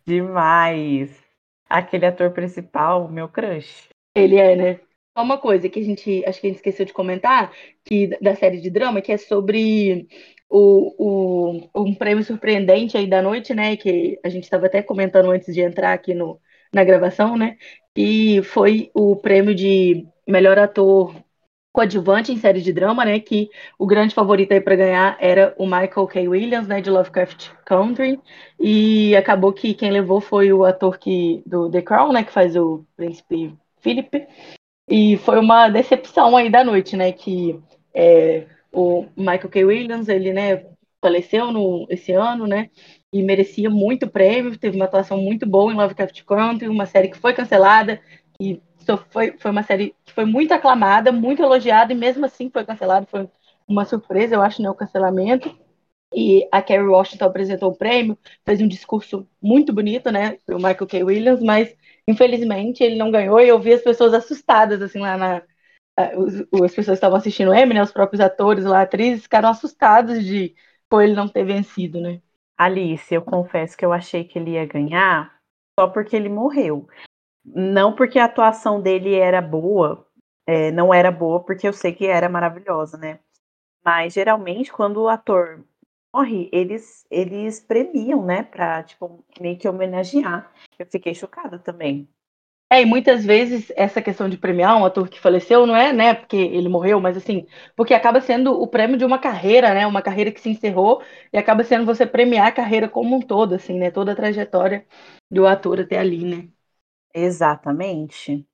[0.06, 1.24] demais.
[1.70, 3.90] Aquele ator principal, meu crush.
[4.16, 4.80] Ele é, né?
[5.18, 7.52] Só uma coisa que a gente acho que a gente esqueceu de comentar
[7.84, 10.08] que da série de drama que é sobre
[10.50, 13.76] o, o, um prêmio surpreendente aí da noite, né?
[13.78, 16.40] Que a gente estava até comentando antes de entrar aqui no,
[16.74, 17.58] na gravação, né?
[17.96, 21.14] E foi o prêmio de melhor ator
[21.72, 23.20] coadjuvante em série de drama, né?
[23.20, 26.28] Que o grande favorito aí para ganhar era o Michael K.
[26.28, 26.82] Williams, né?
[26.82, 28.20] De Lovecraft Country.
[28.60, 32.24] E acabou que quem levou foi o ator que, do The Crown, né?
[32.24, 34.28] Que faz o príncipe Philip.
[34.90, 37.12] E foi uma decepção aí da noite, né?
[37.12, 37.60] Que
[37.94, 39.64] é, o Michael K.
[39.64, 40.66] Williams, ele, né,
[41.02, 42.70] faleceu no, esse ano, né?
[43.14, 47.18] E merecia muito prêmio, teve uma atuação muito boa em Lovecraft Country, uma série que
[47.18, 48.02] foi cancelada,
[48.42, 48.62] e
[49.10, 53.06] foi, foi uma série que foi muito aclamada, muito elogiada, e mesmo assim foi cancelada,
[53.10, 53.28] foi
[53.68, 55.56] uma surpresa, eu acho, né, o cancelamento.
[56.14, 60.88] E a Kerry Washington apresentou o prêmio, fez um discurso muito bonito, né, o Michael
[60.88, 61.04] K.
[61.04, 61.76] Williams, mas
[62.10, 65.44] infelizmente ele não ganhou e eu vi as pessoas assustadas, assim, lá na.
[65.96, 70.56] As pessoas estavam assistindo o Emmy, né, os próprios atores lá, atrizes, ficaram assustados de
[70.90, 72.22] por ele não ter vencido, né.
[72.58, 75.38] Alice, eu confesso que eu achei que ele ia ganhar
[75.80, 76.88] só porque ele morreu.
[77.46, 80.08] Não porque a atuação dele era boa,
[80.48, 83.20] é, não era boa, porque eu sei que era maravilhosa, né?
[83.84, 85.66] Mas geralmente, quando o ator
[86.14, 88.44] morre, eles, eles premiam, né?
[88.44, 90.52] Pra, tipo, meio que homenagear.
[90.78, 92.08] Eu fiquei chocada também.
[92.72, 96.14] É, e muitas vezes essa questão de premiar um ator que faleceu não é, né,
[96.14, 100.04] porque ele morreu, mas assim, porque acaba sendo o prêmio de uma carreira, né, uma
[100.04, 101.02] carreira que se encerrou
[101.34, 104.86] e acaba sendo você premiar a carreira como um todo, assim, né, toda a trajetória
[105.32, 106.50] do ator até ali, né.
[107.14, 108.48] Exatamente.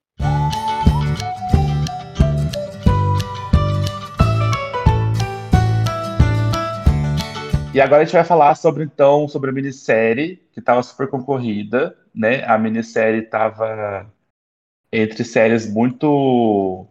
[7.76, 11.94] E agora a gente vai falar sobre então sobre a minissérie que estava super concorrida,
[12.16, 12.42] né?
[12.46, 14.10] A minissérie estava
[14.90, 16.88] entre séries muito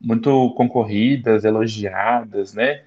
[0.00, 2.84] muito concorridas, elogiadas, né?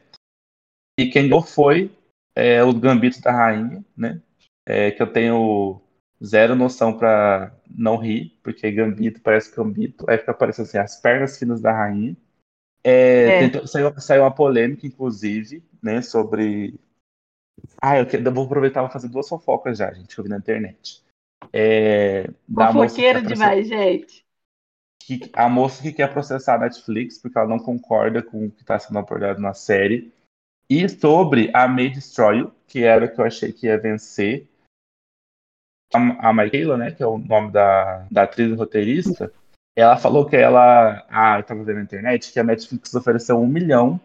[1.00, 1.90] E quem ganhou foi
[2.36, 4.22] é, o Gambito da Rainha, né?
[4.68, 5.82] É, que eu tenho
[6.22, 11.40] zero noção para não rir, porque Gambito parece Gambito, aí fica parecendo assim, as pernas
[11.40, 12.18] finas da rainha.
[12.84, 13.40] É, é.
[13.40, 16.78] Tentou, saiu, saiu uma polêmica, inclusive, né, sobre
[17.82, 20.38] ah, eu, eu vou aproveitar e fazer duas fofocas já, gente, que eu vi na
[20.38, 21.04] internet.
[21.54, 24.26] É, Fofoqueiro demais, gente.
[25.00, 28.62] Que, a moça que quer processar a Netflix porque ela não concorda com o que
[28.62, 30.14] está sendo abordado na série.
[30.70, 34.48] E sobre a May Destroy que era o que eu achei que ia vencer.
[35.94, 39.34] A, a Michaela, né, que é o nome da, da atriz roteirista,
[39.76, 41.06] ela falou que ela.
[41.10, 44.00] Ah, eu estava vendo na internet que a Netflix ofereceu um milhão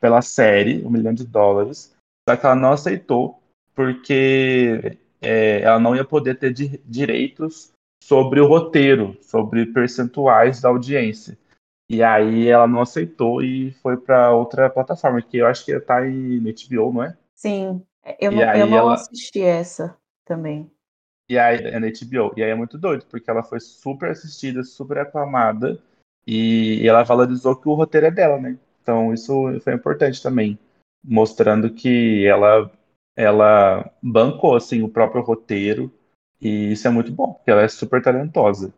[0.00, 1.94] pela série, um milhão de dólares
[2.28, 3.42] só que ela não aceitou
[3.74, 7.72] porque é, ela não ia poder ter di direitos
[8.04, 11.38] sobre o roteiro, sobre percentuais da audiência.
[11.88, 16.06] E aí ela não aceitou e foi para outra plataforma, que eu acho que está
[16.06, 17.16] em HBO, não é?
[17.34, 17.82] Sim,
[18.20, 18.94] eu não, eu não ela...
[18.94, 20.70] assisti essa também.
[21.30, 22.34] E aí é na HBO.
[22.36, 25.82] E aí é muito doido, porque ela foi super assistida, super aclamada,
[26.26, 28.58] e ela valorizou que o roteiro é dela, né?
[28.82, 30.58] Então isso foi importante também
[31.04, 32.70] mostrando que ela
[33.16, 35.92] ela bancou assim o próprio roteiro
[36.40, 38.72] e isso é muito bom, porque ela é super talentosa.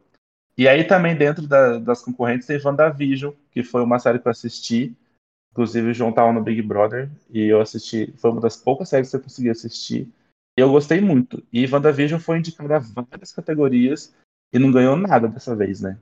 [0.57, 4.31] E aí também dentro da, das concorrentes tem WandaVision, que foi uma série que eu
[4.31, 4.97] assisti,
[5.53, 9.17] inclusive o João no Big Brother e eu assisti, foi uma das poucas séries que
[9.17, 10.09] eu consegui assistir.
[10.57, 11.43] E eu gostei muito.
[11.53, 14.15] E WandaVision foi indicada a várias categorias
[14.53, 15.99] e não ganhou nada dessa vez, né?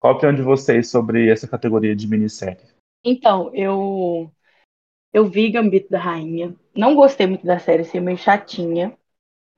[0.00, 2.72] Qual a opinião de vocês sobre essa categoria de minissérie?
[3.04, 4.32] Então, eu
[5.12, 6.54] eu vi Gambito da Rainha.
[6.74, 8.96] Não gostei muito da série, ser meio chatinha.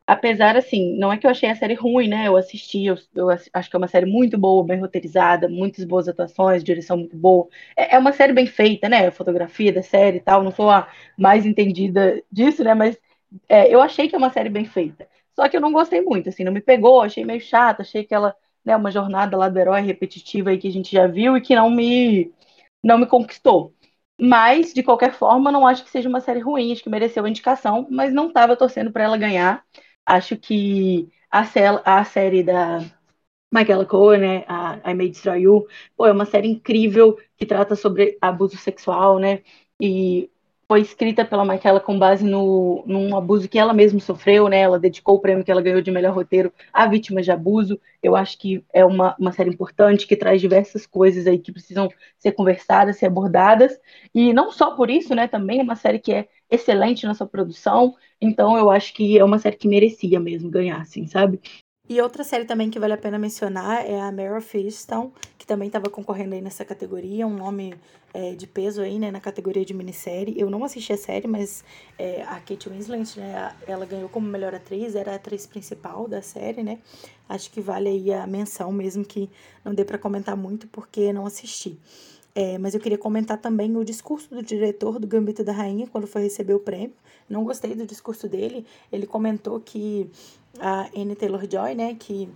[0.06, 2.28] Apesar, assim, não é que eu achei a série ruim, né?
[2.28, 6.08] Eu assisti, eu, eu acho que é uma série muito boa, bem roteirizada, muitas boas
[6.08, 7.48] atuações, direção muito boa.
[7.76, 9.06] É, é uma série bem feita, né?
[9.08, 10.42] A fotografia da série e tal.
[10.44, 10.88] Não sou a
[11.18, 12.74] mais entendida disso, né?
[12.74, 12.98] Mas
[13.48, 15.08] é, eu achei que é uma série bem feita.
[15.34, 18.14] Só que eu não gostei muito, assim, não me pegou, achei meio chata, achei que
[18.14, 21.40] ela, né, uma jornada lá do herói repetitiva aí que a gente já viu e
[21.40, 22.32] que não me,
[22.82, 23.74] não me conquistou.
[24.20, 27.28] Mas, de qualquer forma, não acho que seja uma série ruim, acho que mereceu a
[27.28, 29.64] indicação, mas não estava torcendo para ela ganhar.
[30.06, 31.40] Acho que a,
[32.00, 32.78] a série da
[33.52, 37.76] Michaela Cohen, né, a I May Destroy You, pô, é uma série incrível que trata
[37.76, 39.42] sobre abuso sexual, né,
[39.80, 40.30] e
[40.66, 44.60] foi escrita pela Michaela com base no, num abuso que ela mesma sofreu, né?
[44.60, 47.80] Ela dedicou o prêmio que ela ganhou de melhor roteiro a vítimas de abuso.
[48.02, 51.88] Eu acho que é uma, uma série importante que traz diversas coisas aí que precisam
[52.18, 53.78] ser conversadas, ser abordadas.
[54.14, 55.28] E não só por isso, né?
[55.28, 57.94] Também é uma série que é excelente na sua produção.
[58.20, 61.40] Então eu acho que é uma série que merecia mesmo ganhar, assim, sabe?
[61.86, 65.66] E outra série também que vale a pena mencionar é a of Easttown, que também
[65.66, 67.74] estava concorrendo aí nessa categoria, um nome
[68.14, 70.34] é, de peso aí, né, na categoria de minissérie.
[70.40, 71.62] Eu não assisti a série, mas
[71.98, 76.22] é, a Kate Winslet, né, ela ganhou como melhor atriz, era a atriz principal da
[76.22, 76.78] série, né.
[77.28, 79.28] Acho que vale aí a menção, mesmo que
[79.62, 81.78] não dê para comentar muito, porque não assisti.
[82.34, 86.06] É, mas eu queria comentar também o discurso do diretor do Gambito da Rainha quando
[86.06, 86.96] foi receber o prêmio.
[87.28, 88.66] Não gostei do discurso dele.
[88.90, 90.10] Ele comentou que
[90.60, 92.28] a Anne Taylor-Joy, né, que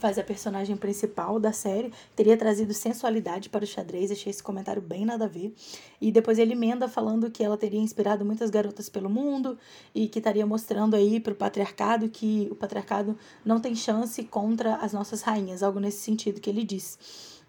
[0.00, 4.10] faz a personagem principal da série, teria trazido sensualidade para o xadrez.
[4.10, 5.54] Achei esse comentário bem nada a ver.
[6.00, 9.58] E depois ele emenda falando que ela teria inspirado muitas garotas pelo mundo
[9.94, 14.76] e que estaria mostrando aí para o patriarcado que o patriarcado não tem chance contra
[14.76, 16.98] as nossas rainhas, algo nesse sentido que ele diz.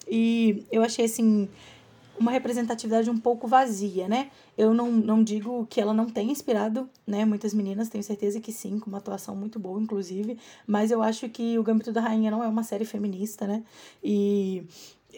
[0.06, 1.48] E eu achei assim
[2.22, 4.30] uma representatividade um pouco vazia, né?
[4.58, 8.52] Eu não, não digo que ela não tenha inspirado, né, muitas meninas, tenho certeza que
[8.52, 12.32] sim, com uma atuação muito boa, inclusive, mas eu acho que o Gambito da Rainha
[12.32, 13.64] não é uma série feminista, né?
[14.04, 14.64] E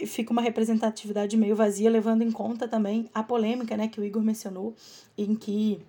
[0.08, 4.24] fica uma representatividade meio vazia, levando em conta também a polêmica, né, que o Igor
[4.24, 4.74] mencionou,
[5.18, 5.80] em que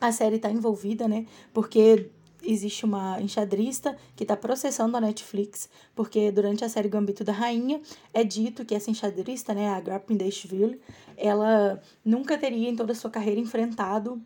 [0.00, 1.26] a série está envolvida, né?
[1.54, 2.10] Porque
[2.46, 7.80] existe uma enxadrista que está processando a Netflix, porque durante a série Gambito da Rainha
[8.12, 10.80] é dito que essa enxadrista, né, a Grappin Dashville,
[11.16, 14.20] ela nunca teria em toda a sua carreira enfrentado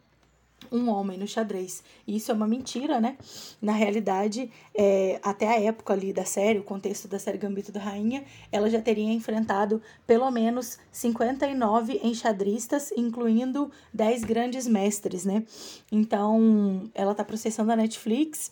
[0.70, 1.83] um homem no xadrez.
[2.06, 3.16] E isso é uma mentira, né?
[3.61, 7.80] Na realidade, é, até a época ali da série, o contexto da série Gambito da
[7.80, 15.44] Rainha, ela já teria enfrentado pelo menos 59 enxadristas, incluindo 10 grandes mestres, né?
[15.90, 18.50] Então, ela tá processando a Netflix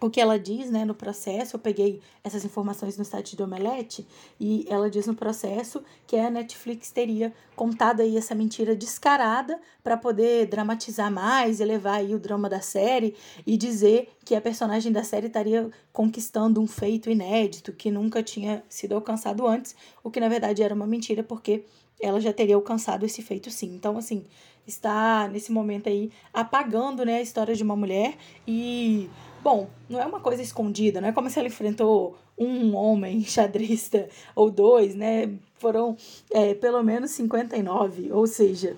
[0.00, 4.06] o que ela diz né, no processo, eu peguei essas informações no site do Omelete,
[4.38, 9.96] e ela diz no processo que a Netflix teria contado aí essa mentira descarada para
[9.96, 13.14] poder dramatizar mais, elevar aí o drama da série
[13.46, 18.62] e dizer que a personagem da série estaria conquistando um feito inédito que nunca tinha
[18.68, 21.64] sido alcançado antes, o que na verdade era uma mentira porque
[22.00, 23.74] ela já teria alcançado esse feito sim.
[23.74, 24.24] Então, assim,
[24.66, 29.10] está nesse momento aí apagando né, a história de uma mulher e
[29.42, 34.08] Bom, não é uma coisa escondida, não é como se ela enfrentou um homem xadrista
[34.34, 35.30] ou dois, né?
[35.58, 35.96] Foram
[36.30, 38.76] é, pelo menos 59, ou seja,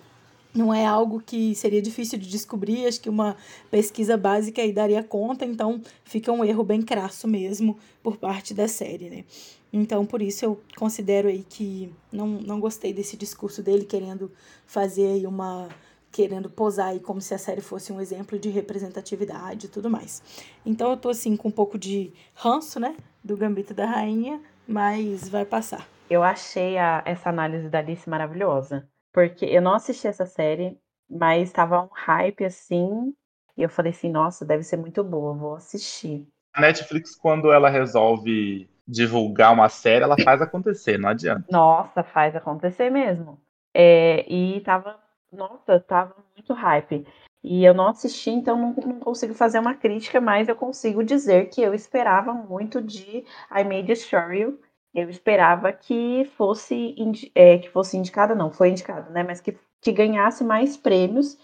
[0.55, 3.37] não é algo que seria difícil de descobrir, acho que uma
[3.71, 8.69] pesquisa básica aí daria conta, então fica um erro bem crasso mesmo por parte da
[8.69, 9.25] série, né?
[9.73, 14.31] Então, por isso eu considero aí que não, não gostei desse discurso dele querendo
[14.67, 15.69] fazer aí uma
[16.13, 20.23] querendo posar aí como se a série fosse um exemplo de representatividade e tudo mais.
[20.65, 22.95] Então eu tô assim com um pouco de ranço, né,
[23.25, 25.89] do Gambito da Rainha, mas vai passar.
[26.11, 31.49] Eu achei a, essa análise da Alice maravilhosa, porque eu não assisti essa série, mas
[31.49, 33.15] estava um hype assim,
[33.57, 36.29] e eu falei assim, nossa, deve ser muito boa, vou assistir.
[36.53, 41.47] A Netflix, quando ela resolve divulgar uma série, ela faz acontecer, não adianta.
[41.51, 43.41] Nossa, faz acontecer mesmo.
[43.75, 45.02] É, e tava
[45.33, 47.07] nossa, tava muito hype.
[47.43, 51.49] E eu não assisti, então não, não, consigo fazer uma crítica, mas eu consigo dizer
[51.49, 54.61] que eu esperava muito de I May Destroy You.
[54.95, 56.95] Eu esperava que fosse,
[57.35, 59.23] é, que fosse indicada, não, foi indicada, né?
[59.23, 61.39] Mas que, que ganhasse mais prêmios.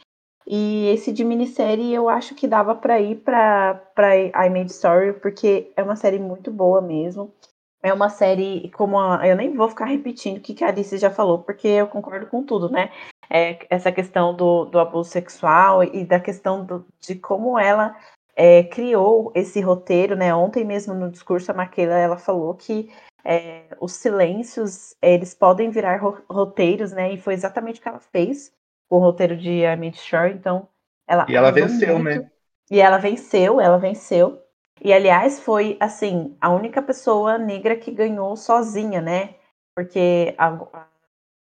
[0.46, 5.72] E esse de minissérie eu acho que dava para ir para I Made Story, porque
[5.76, 7.34] é uma série muito boa mesmo.
[7.82, 10.96] É uma série como a, eu nem vou ficar repetindo o que, que a Alice
[10.98, 12.90] já falou, porque eu concordo com tudo, né?
[13.30, 17.94] É, essa questão do, do abuso sexual e da questão do, de como ela
[18.34, 20.34] é, criou esse roteiro, né?
[20.34, 22.90] Ontem mesmo no discurso a Maquila ela falou que
[23.24, 27.12] é, os silêncios eles podem virar ro roteiros, né?
[27.12, 28.52] E foi exatamente o que ela fez
[28.88, 30.32] com o roteiro de Amit Shore.
[30.32, 30.68] Então
[31.06, 32.30] ela e ela venceu, muito, né?
[32.70, 34.42] E ela venceu, ela venceu.
[34.80, 39.34] E aliás, foi assim, a única pessoa negra que ganhou sozinha, né?
[39.74, 40.86] Porque a, a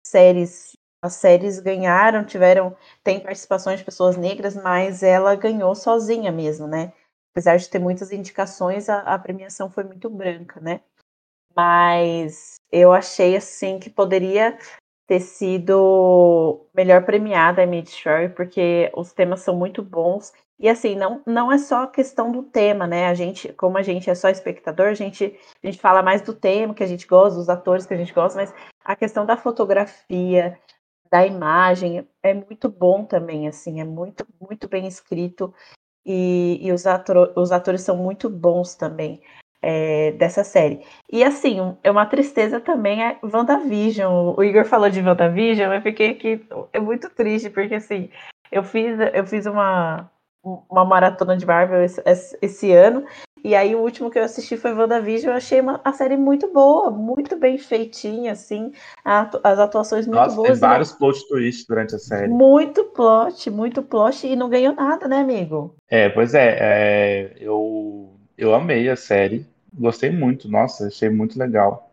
[0.03, 6.67] séries, as séries ganharam, tiveram, tem participações de pessoas negras, mas ela ganhou sozinha mesmo,
[6.67, 6.93] né?
[7.33, 10.81] Apesar de ter muitas indicações, a, a premiação foi muito branca, né?
[11.55, 14.59] Mas eu achei assim que poderia
[15.07, 20.97] ter sido melhor premiada a Mid Shore, porque os temas são muito bons e assim,
[20.97, 23.07] não, não é só a questão do tema, né?
[23.07, 26.35] A gente, como a gente é só espectador, a gente, a gente fala mais do
[26.35, 28.53] tema que a gente gosta, dos atores que a gente gosta, mas
[28.85, 30.59] a questão da fotografia,
[31.11, 35.53] da imagem, é muito bom também, assim, é muito, muito bem escrito.
[36.05, 39.21] E, e os, ator, os atores são muito bons também
[39.61, 40.81] é, dessa série.
[41.11, 44.35] E assim, é uma tristeza também é WandaVision.
[44.37, 48.11] O Igor falou de WandaVision, eu fiquei aqui é muito triste, porque assim,
[48.51, 50.11] eu fiz, eu fiz uma
[50.43, 52.03] uma maratona de Marvel esse,
[52.41, 53.05] esse, ano.
[53.45, 55.33] E aí o último que eu assisti foi WandaVision.
[55.33, 58.73] Eu achei uma, a série muito boa, muito bem feitinha, assim.
[59.05, 60.49] A, as atuações muito Nossa, boas.
[60.49, 62.29] Tem vários plot twists durante a série.
[62.29, 64.27] Muito plot, muito plot.
[64.27, 65.75] E não ganhou nada, né, amigo?
[65.89, 66.57] É, pois é.
[66.61, 69.47] é eu, eu amei a série.
[69.73, 70.49] Gostei muito.
[70.49, 71.93] Nossa, achei muito legal.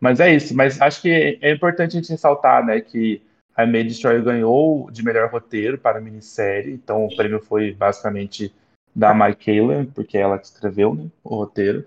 [0.00, 0.54] Mas é isso.
[0.56, 3.22] Mas acho que é importante a gente ressaltar, né, que
[3.56, 8.54] a May Destroyer ganhou de melhor roteiro para a minissérie, então o prêmio foi basicamente
[8.96, 11.86] da Mike Kaler, porque é ela que escreveu né, o roteiro.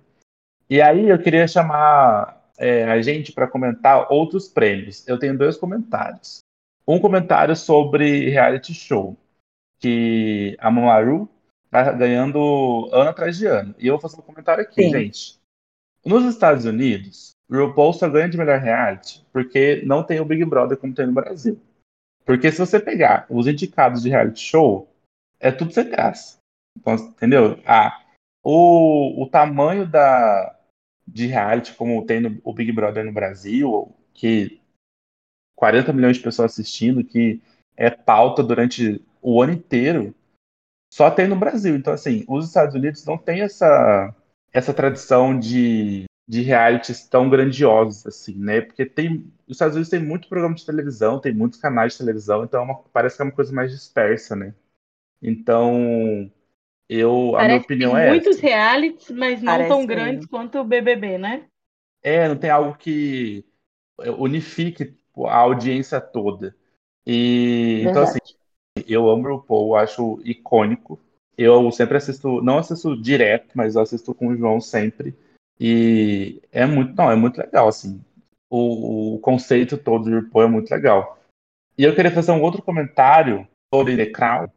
[0.69, 5.07] E aí eu queria chamar é, a gente para comentar outros prêmios.
[5.07, 6.41] Eu tenho dois comentários.
[6.87, 9.17] Um comentário sobre reality show,
[9.79, 11.27] que a Mamaru
[11.65, 13.73] está ganhando ano atrás de ano.
[13.79, 14.91] E eu vou fazer um comentário aqui, Sim.
[14.91, 15.39] gente.
[16.05, 20.45] Nos Estados Unidos, o RuPaul só ganha de melhor reality porque não tem o Big
[20.45, 21.59] Brother como tem no Brasil.
[22.23, 24.87] Porque se você pegar os indicados de reality show,
[25.39, 26.38] é tudo sem graça.
[26.77, 27.59] Então, entendeu?
[27.65, 28.01] Ah,
[28.43, 30.57] o, o tamanho da,
[31.07, 34.61] de reality, como tem no, o Big Brother no Brasil, que
[35.55, 37.41] 40 milhões de pessoas assistindo, que
[37.75, 40.15] é pauta durante o ano inteiro,
[40.91, 41.75] só tem no Brasil.
[41.75, 44.15] Então, assim, os Estados Unidos não tem essa,
[44.51, 48.61] essa tradição de, de realities tão grandiosos, assim, né?
[48.61, 49.31] Porque tem.
[49.47, 52.63] Os Estados Unidos tem muito programa de televisão, tem muitos canais de televisão, então é
[52.63, 54.53] uma, parece que é uma coisa mais dispersa, né?
[55.21, 56.31] Então,
[56.89, 58.47] eu, a minha opinião é muitos essa.
[58.47, 59.87] realities, mas não Parece tão mesmo.
[59.87, 61.45] grandes quanto o BBB, né?
[62.01, 63.45] É, não tem algo que
[64.17, 66.55] unifique a audiência toda.
[67.05, 68.19] E então assim,
[68.75, 68.91] Verdade.
[68.91, 70.99] eu amo o RuPaul, acho icônico.
[71.37, 75.15] Eu sempre assisto, não assisto direto, mas eu assisto com o João sempre.
[75.59, 78.01] E é muito, não, é muito legal assim.
[78.49, 81.19] O, o conceito todo do RuPaul é muito legal.
[81.77, 84.49] E eu queria fazer um outro comentário sobre The Crown,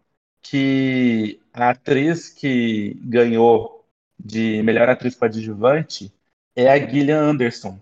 [0.43, 3.84] que a atriz que ganhou
[4.18, 6.12] de melhor atriz coadjuvante
[6.57, 7.78] é a Gillian Anderson.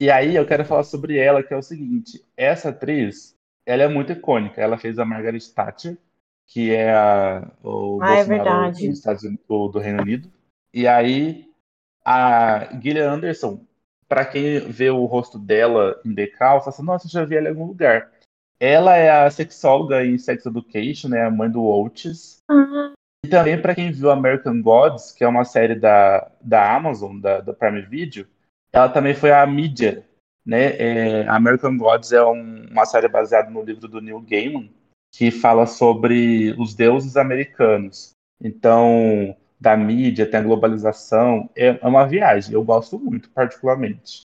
[0.00, 3.36] E aí eu quero falar sobre ela, que é o seguinte: essa atriz,
[3.66, 4.60] ela é muito icônica.
[4.60, 5.96] Ela fez a Margaret Thatcher,
[6.46, 8.88] que é a, o Ah, é Bolsonaro verdade.
[8.88, 10.30] dos Estados Unidos, do, Reino Unido.
[10.72, 11.48] E aí
[12.04, 13.64] a Gillian Anderson,
[14.08, 17.50] para quem vê o rosto dela em Crown, fala assim: nossa, já vi ela em
[17.50, 18.10] algum lugar.
[18.62, 22.36] Ela é a sexóloga em Sex Education, né, a mãe do Oates.
[22.48, 22.92] Ah,
[23.26, 27.40] E também para quem viu American Gods, que é uma série da, da Amazon, da,
[27.40, 28.24] da Prime Video,
[28.72, 30.06] ela também foi a mídia,
[30.46, 30.76] né?
[30.76, 34.70] É, American Gods é um- uma série baseada no livro do Neil Gaiman,
[35.12, 38.10] que fala sobre os deuses americanos.
[38.40, 42.54] Então, da mídia, tem a globalização, é, é uma viagem.
[42.54, 44.22] Eu gosto muito, particularmente.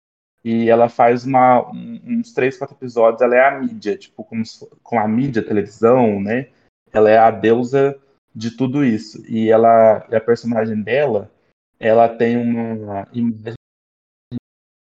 [0.46, 4.70] E ela faz uma, um- uns três, quatro episódios, ela é a mídia, tipo, fo-
[4.84, 6.50] com a mídia, televisão, né?
[6.94, 8.00] Ela é a deusa
[8.36, 9.24] de tudo isso.
[9.28, 11.32] E ela, a personagem dela,
[11.80, 13.56] ela tem uma imagem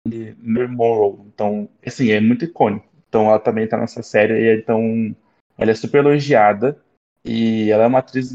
[0.08, 1.20] de Monroe.
[1.28, 2.88] Então, assim, é muito icônico.
[3.08, 5.16] Então, ela também tá nessa série e então
[5.58, 6.80] ela é super elogiada
[7.26, 8.32] e ela é uma atriz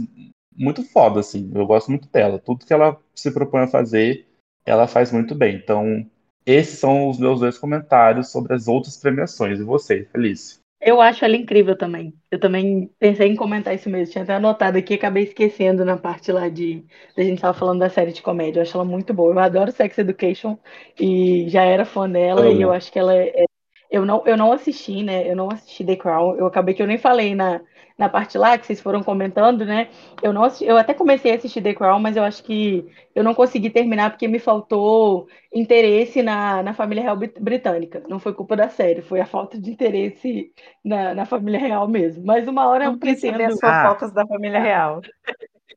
[0.57, 1.51] muito foda, assim.
[1.55, 2.39] Eu gosto muito dela.
[2.39, 4.27] Tudo que ela se propõe a fazer,
[4.67, 5.57] ela faz muito bem.
[5.57, 6.07] Então,
[6.47, 9.61] esses são os meus dois comentários sobre as outras premiações.
[9.61, 10.59] E você, Felice?
[10.81, 12.13] Eu acho ela incrível também.
[12.31, 14.13] Eu também pensei em comentar isso mesmo.
[14.13, 16.85] Tinha até anotado aqui, acabei esquecendo na parte lá de.
[17.17, 18.59] A gente tava falando da série de comédia.
[18.59, 19.33] Eu acho ela muito boa.
[19.33, 20.59] Eu adoro Sex Education
[21.01, 22.51] e já era fã dela.
[22.51, 23.47] E eu acho que ela é.
[23.91, 25.31] Eu não, eu não assisti, né?
[25.31, 26.37] Eu não assisti The Crown.
[26.37, 27.63] Eu acabei que eu nem falei na,
[27.97, 29.89] na parte lá que vocês foram comentando, né?
[30.23, 32.85] Eu não assisti- eu até comecei a assistir The Crown, mas eu acho que
[33.15, 38.03] eu não consegui terminar porque me faltou interesse na, na família real brit- britânica.
[38.09, 40.53] Não foi culpa da série, foi a falta de interesse
[40.85, 42.25] na, na família real mesmo.
[42.25, 43.73] Mas uma hora eu não quis saber as pretendo.
[43.73, 43.89] Ah.
[43.89, 45.01] fofocas da família real.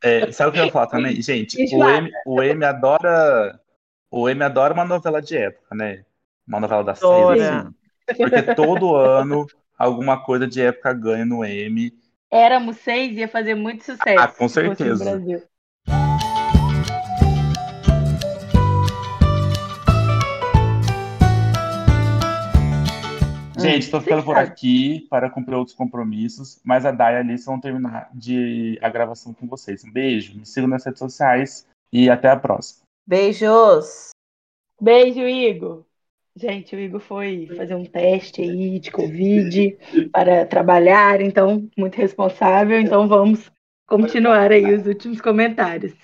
[0.03, 1.21] É, sabe o que eu ia falar também?
[1.21, 1.83] Gente, o.
[1.83, 3.59] M, o M adora.
[4.09, 6.03] O M adora uma novela de época, né?
[6.47, 7.59] Uma novela da Adora.
[7.61, 7.75] assim.
[8.17, 9.45] Porque todo ano
[9.77, 11.91] alguma coisa de época ganha no M.
[12.31, 15.19] Éramos seis, ia fazer muito sucesso Ah, com certeza.
[23.59, 27.45] Gente, estou ficando por aqui para cumprir outros compromissos, mas a Day e a Alice
[27.45, 29.83] vão terminar de, a gravação com vocês.
[29.83, 32.83] Um beijo, me sigam nas redes sociais e até a próxima.
[33.07, 34.09] Beijos!
[34.79, 35.86] Beijo, Igor.
[36.39, 39.75] Gente, o Igor foi fazer um teste aí de Covid
[40.11, 42.79] para trabalhar, então, muito responsável.
[42.79, 43.51] Então, vamos
[43.87, 45.95] continuar aí os últimos comentários.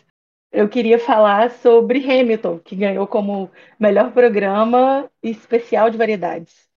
[0.52, 6.68] Eu queria falar sobre Hamilton, que ganhou como melhor programa especial de variedades.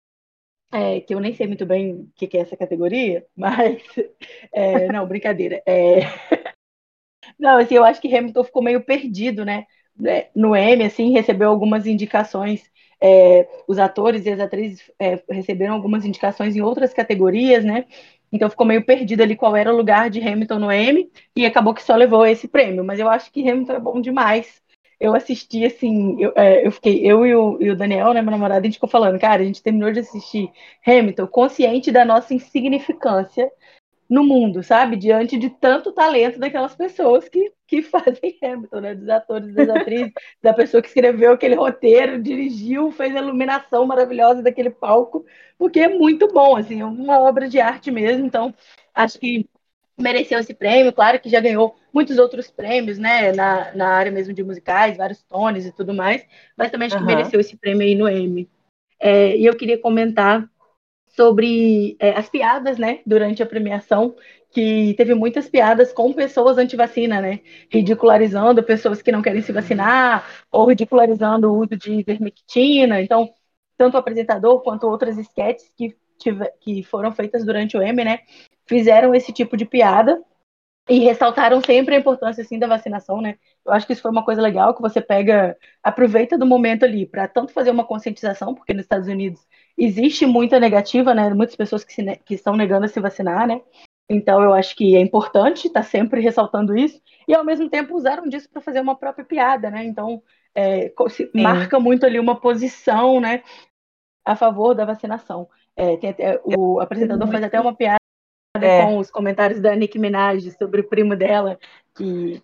[0.70, 3.82] É, que eu nem sei muito bem o que que é essa categoria, mas
[4.52, 5.62] é, não, brincadeira.
[5.66, 6.00] É,
[7.38, 9.64] não, assim, eu acho que Hamilton ficou meio perdido, né?
[10.04, 12.70] É, No Emmy, assim, recebeu algumas indicações.
[13.00, 17.84] É, os atores e as atrizes é, receberam algumas indicações em outras categorias, né?
[18.32, 21.74] Então ficou meio perdido ali qual era o lugar de Hamilton no Emmy e acabou
[21.74, 22.84] que só levou esse prêmio.
[22.84, 24.62] Mas eu acho que Hamilton é bom demais.
[24.98, 28.30] Eu assisti, assim, eu, é, eu fiquei, eu e o, e o Daniel, né, meu
[28.30, 30.50] namorado, a gente ficou falando, cara, a gente terminou de assistir
[30.86, 33.50] Hamilton consciente da nossa insignificância
[34.08, 34.96] no mundo, sabe?
[34.96, 38.94] Diante de tanto talento daquelas pessoas que, que fazem Hamilton, né?
[38.94, 44.42] Dos atores, das atrizes, da pessoa que escreveu aquele roteiro, dirigiu, fez a iluminação maravilhosa
[44.42, 45.24] daquele palco,
[45.58, 48.24] porque é muito bom, assim, é uma obra de arte mesmo.
[48.24, 48.54] Então,
[48.94, 49.48] acho que
[49.98, 54.34] mereceu esse prêmio, claro que já ganhou muitos outros prêmios, né, na, na área mesmo
[54.34, 56.24] de musicais, vários tones e tudo mais,
[56.56, 57.06] mas também acho uhum.
[57.06, 58.48] que mereceu esse prêmio aí no Emmy.
[59.00, 60.48] É, e eu queria comentar
[61.16, 64.14] sobre é, as piadas, né, durante a premiação,
[64.50, 67.40] que teve muitas piadas com pessoas anti-vacina, né,
[67.70, 73.32] ridicularizando pessoas que não querem se vacinar, ou ridicularizando o uso de ivermectina, então,
[73.78, 75.96] tanto o apresentador quanto outras sketches que,
[76.60, 78.20] que foram feitas durante o Emmy, né,
[78.66, 80.22] fizeram esse tipo de piada,
[80.88, 83.36] e ressaltaram sempre a importância assim da vacinação, né?
[83.66, 87.04] Eu acho que isso foi uma coisa legal que você pega, aproveita do momento ali
[87.04, 89.46] para tanto fazer uma conscientização, porque nos Estados Unidos
[89.76, 91.32] existe muita negativa, né?
[91.34, 93.60] Muitas pessoas que, se, que estão negando a se vacinar, né?
[94.08, 97.96] Então eu acho que é importante estar tá sempre ressaltando isso e ao mesmo tempo
[97.96, 99.84] usaram disso para fazer uma própria piada, né?
[99.84, 100.22] Então
[100.54, 100.92] é,
[101.34, 103.42] marca muito ali uma posição, né?
[104.24, 105.48] A favor da vacinação.
[105.76, 107.98] É, até, o apresentador faz até uma piada
[108.54, 108.82] é.
[108.82, 111.58] com os comentários da Nick Minaj sobre o primo dela,
[111.94, 112.42] que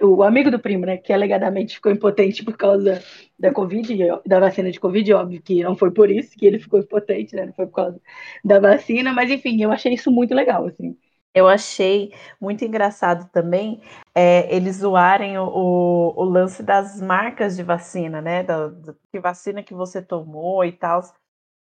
[0.00, 3.02] o amigo do primo, né, que alegadamente ficou impotente por causa
[3.38, 6.80] da Covid, da vacina de Covid, óbvio que não foi por isso que ele ficou
[6.80, 8.00] impotente, né, não foi por causa
[8.44, 10.96] da vacina, mas enfim, eu achei isso muito legal, assim.
[11.34, 13.82] Eu achei muito engraçado também
[14.14, 19.18] é, eles zoarem o, o, o, lance das marcas de vacina, né, da, da que
[19.18, 21.00] vacina que você tomou e tal,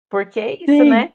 [0.10, 0.90] porque é isso, Sim.
[0.90, 1.14] né,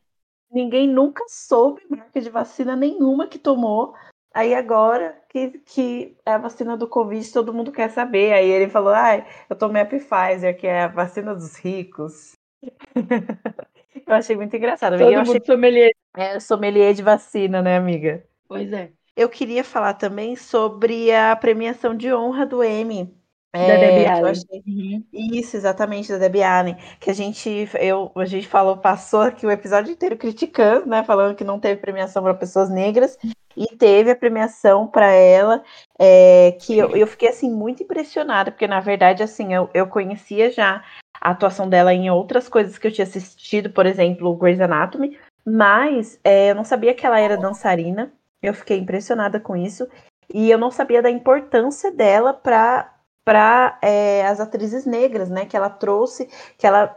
[0.51, 3.95] ninguém nunca soube marca de vacina nenhuma que tomou.
[4.37, 8.35] Aí agora que, que é a vacina do Covid, todo mundo quer saber.
[8.35, 12.33] Aí ele falou, ah, eu tomei a Pfizer, que é a vacina dos ricos.
[14.07, 14.99] eu achei muito engraçado.
[14.99, 15.43] Todo eu mundo achei...
[15.43, 15.91] sommelier.
[16.15, 18.27] É, sommelier de vacina, né, amiga?
[18.47, 18.93] Pois é.
[19.17, 23.17] Eu queria falar também sobre a premiação de honra do Emmy.
[23.57, 24.31] É, da Debbie Allen.
[24.31, 24.63] Achei...
[24.67, 25.05] Uhum.
[25.13, 26.77] Isso, exatamente, da Debbie Allen.
[27.01, 31.03] Que a gente, eu, a gente falou, passou aqui o episódio inteiro criticando, né?
[31.05, 33.19] Falando que não teve premiação para pessoas negras.
[33.57, 35.63] E teve a premiação para ela,
[35.99, 40.51] é, que eu, eu fiquei assim muito impressionada, porque na verdade, assim, eu, eu conhecia
[40.51, 40.85] já
[41.19, 46.21] a atuação dela em outras coisas que eu tinha assistido, por exemplo, Grey's Anatomy, mas
[46.23, 48.13] é, eu não sabia que ela era dançarina.
[48.43, 49.89] Eu fiquei impressionada com isso.
[50.33, 52.93] E eu não sabia da importância dela para
[53.27, 55.47] para é, as atrizes negras, né?
[55.47, 56.97] Que ela trouxe, que ela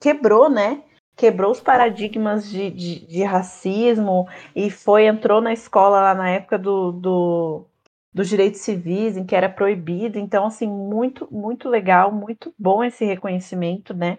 [0.00, 0.82] quebrou, né?
[1.14, 6.58] Quebrou os paradigmas de, de, de racismo e foi, entrou na escola lá na época
[6.58, 7.66] do, do,
[8.12, 10.18] dos direitos civis, em que era proibido.
[10.18, 14.16] Então, assim, muito, muito legal, muito bom esse reconhecimento, né?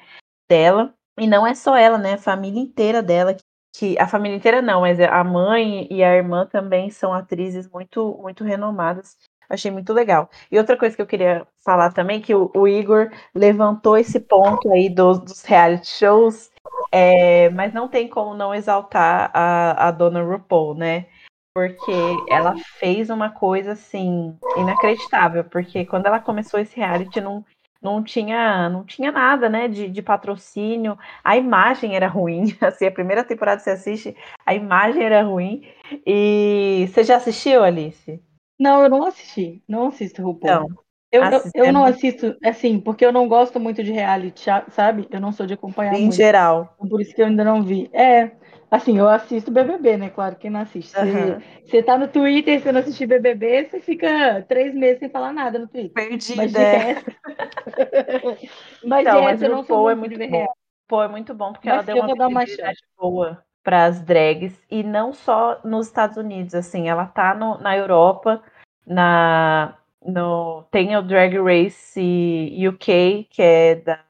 [0.48, 0.94] Dela.
[1.20, 2.14] E não é só ela, né?
[2.14, 3.36] A família inteira dela,
[3.76, 8.16] que a família inteira não, mas a mãe e a irmã também são atrizes muito
[8.22, 9.18] muito renomadas
[9.50, 10.30] Achei muito legal.
[10.52, 14.70] E outra coisa que eu queria falar também, que o, o Igor levantou esse ponto
[14.72, 16.52] aí dos, dos reality shows,
[16.92, 21.06] é, mas não tem como não exaltar a, a dona RuPaul, né?
[21.54, 21.92] Porque
[22.30, 27.44] ela fez uma coisa assim inacreditável, porque quando ela começou esse reality não,
[27.82, 30.98] não tinha não tinha nada, né, de, de patrocínio.
[31.24, 32.56] A imagem era ruim.
[32.62, 35.68] Assim, a primeira temporada você assiste, a imagem era ruim.
[36.06, 38.22] E você já assistiu, Alice?
[38.60, 39.62] Não, eu não assisti.
[39.68, 40.70] Não assisto RuPaul.
[40.70, 40.88] Não.
[41.10, 45.08] Eu, eu, eu não assisto, assim, porque eu não gosto muito de reality, sabe?
[45.10, 46.16] Eu não sou de acompanhar em muito.
[46.16, 46.76] geral.
[46.78, 47.90] Por isso que eu ainda não vi.
[47.94, 48.32] É,
[48.70, 50.10] assim, eu assisto BBB, né?
[50.10, 50.94] Claro, quem não assiste.
[51.66, 55.58] Você tá no Twitter, você não assistir BBB, você fica três meses sem falar nada
[55.58, 55.94] no Twitter.
[55.94, 56.42] Perdida.
[56.42, 56.78] Mas de é.
[56.78, 57.12] resto...
[58.84, 60.30] mas então, de mas eu não sou é muito bom.
[60.30, 60.58] Real.
[60.90, 64.82] Pô, é muito bom, porque mas ela deu uma visibilidade boa para as drags, e
[64.82, 68.42] não só nos Estados Unidos, assim, ela tá no, na Europa
[68.86, 72.00] na no tem o Drag Race
[72.66, 74.06] UK, que é da,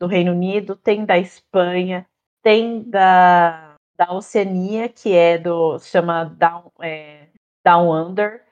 [0.00, 2.06] do Reino Unido, tem da Espanha,
[2.42, 7.28] tem da, da Oceania, que é do se chama Down, é,
[7.62, 8.42] Down Under,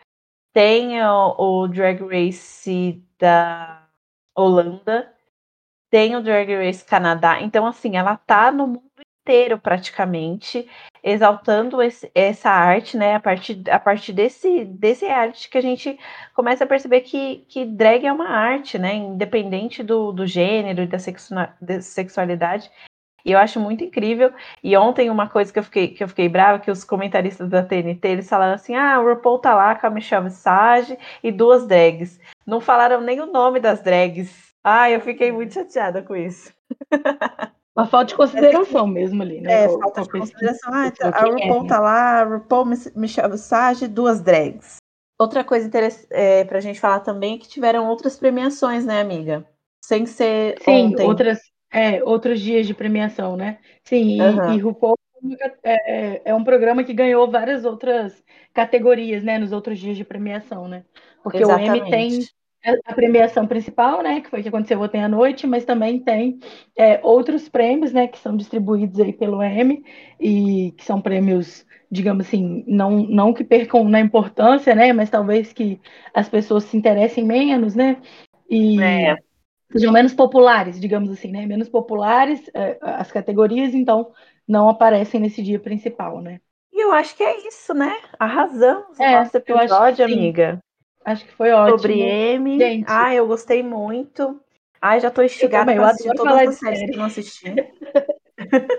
[0.52, 3.88] tem o, o Drag Race da
[4.36, 5.10] Holanda,
[5.90, 7.40] tem o Drag Race Canadá.
[7.40, 8.85] Então, assim, ela tá no
[9.26, 10.68] inteiro praticamente
[11.02, 13.16] exaltando esse, essa arte, né?
[13.16, 15.98] A partir, a partir desse, desse arte que a gente
[16.34, 18.94] começa a perceber que, que drag é uma arte, né?
[18.94, 20.98] Independente do, do gênero e da,
[21.60, 22.70] da sexualidade.
[23.24, 24.32] E eu acho muito incrível.
[24.62, 27.62] E ontem uma coisa que eu fiquei, que eu fiquei brava, que os comentaristas da
[27.64, 31.66] TNT, eles falaram assim, ah, o RuPaul tá lá com a Michelle Visage e duas
[31.66, 32.20] drags.
[32.46, 34.54] Não falaram nem o nome das drags.
[34.62, 36.52] Ah, eu fiquei muito chateada com isso.
[37.76, 39.64] Uma falta de consideração mesmo ali, né?
[39.64, 40.72] É, falta de consideração.
[40.72, 41.68] Ah, tá, a RuPaul é.
[41.68, 42.64] tá lá, a RuPaul,
[42.94, 44.78] Michelle Visage, duas drags.
[45.18, 49.46] Outra coisa interessante é, pra gente falar também é que tiveram outras premiações, né, amiga?
[49.84, 51.06] Sem ser Sim, ontem.
[51.06, 51.38] outras,
[51.70, 53.58] é, outros dias de premiação, né?
[53.84, 54.52] Sim, uhum.
[54.52, 54.96] e, e RuPaul
[55.62, 58.24] é, é um programa que ganhou várias outras
[58.54, 60.84] categorias, né, nos outros dias de premiação, né?
[61.22, 61.70] Porque Exatamente.
[61.70, 62.20] o M tem
[62.84, 66.38] a premiação principal, né, que foi que aconteceu ontem à noite, mas também tem
[66.76, 69.82] é, outros prêmios, né, que são distribuídos aí pelo M
[70.20, 75.52] e que são prêmios, digamos assim, não, não que percam na importância, né, mas talvez
[75.52, 75.80] que
[76.14, 78.00] as pessoas se interessem menos, né,
[78.50, 79.16] e É.
[79.72, 84.12] sejam menos populares, digamos assim, né, menos populares é, as categorias, então
[84.46, 86.40] não aparecem nesse dia principal, né.
[86.72, 87.90] E eu acho que é isso, né?
[88.18, 90.60] Arrasamos É, o nosso episódio, amiga.
[91.06, 91.78] Acho que foi ótimo.
[91.78, 92.58] Sobre M.
[92.58, 92.86] Gente.
[92.88, 94.40] Ah, eu gostei muito.
[94.82, 96.92] Ai, já tô instigada também, eu pra assistir todas as séries série.
[96.92, 97.54] que não assisti.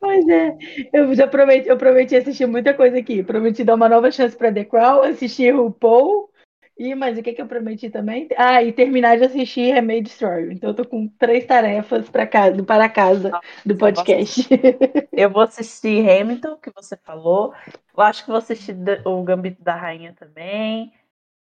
[0.00, 0.56] Pois é,
[0.90, 3.22] eu já prometi, eu prometi assistir muita coisa aqui.
[3.22, 6.30] Prometi dar uma nova chance para The Crown, assistir o Paul.
[6.78, 8.28] E mas o que, que eu prometi também?
[8.36, 10.54] Ah, e terminar de assistir Remade Story.
[10.54, 14.46] Então eu tô com três tarefas para casa, para casa do podcast.
[15.12, 17.54] Eu vou assistir Hamilton, que você falou.
[17.96, 20.92] Eu acho que vou assistir o Gambito da Rainha também.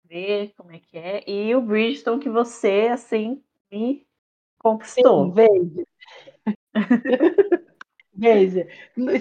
[0.08, 1.24] Ver como é que é.
[1.28, 4.06] E o Bridgeton, que você, assim, me
[4.58, 5.32] conquistou.
[5.32, 5.84] Veja.
[8.14, 8.66] Veja.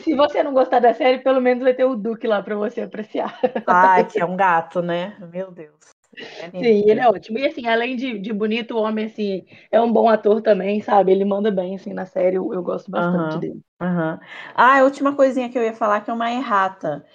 [0.03, 2.81] Se você não gostar da série, pelo menos vai ter o Duque lá para você
[2.81, 3.37] apreciar.
[3.67, 5.17] Ai, que é um gato, né?
[5.31, 5.75] Meu Deus.
[6.17, 6.49] É.
[6.49, 7.37] Sim, ele é ótimo.
[7.37, 11.11] E assim, além de, de bonito, o homem assim, é um bom ator também, sabe?
[11.11, 13.39] Ele manda bem assim na série, eu, eu gosto bastante Aham.
[13.39, 13.61] dele.
[13.81, 14.19] Aham.
[14.53, 17.05] Ah, a última coisinha que eu ia falar que é uma errata.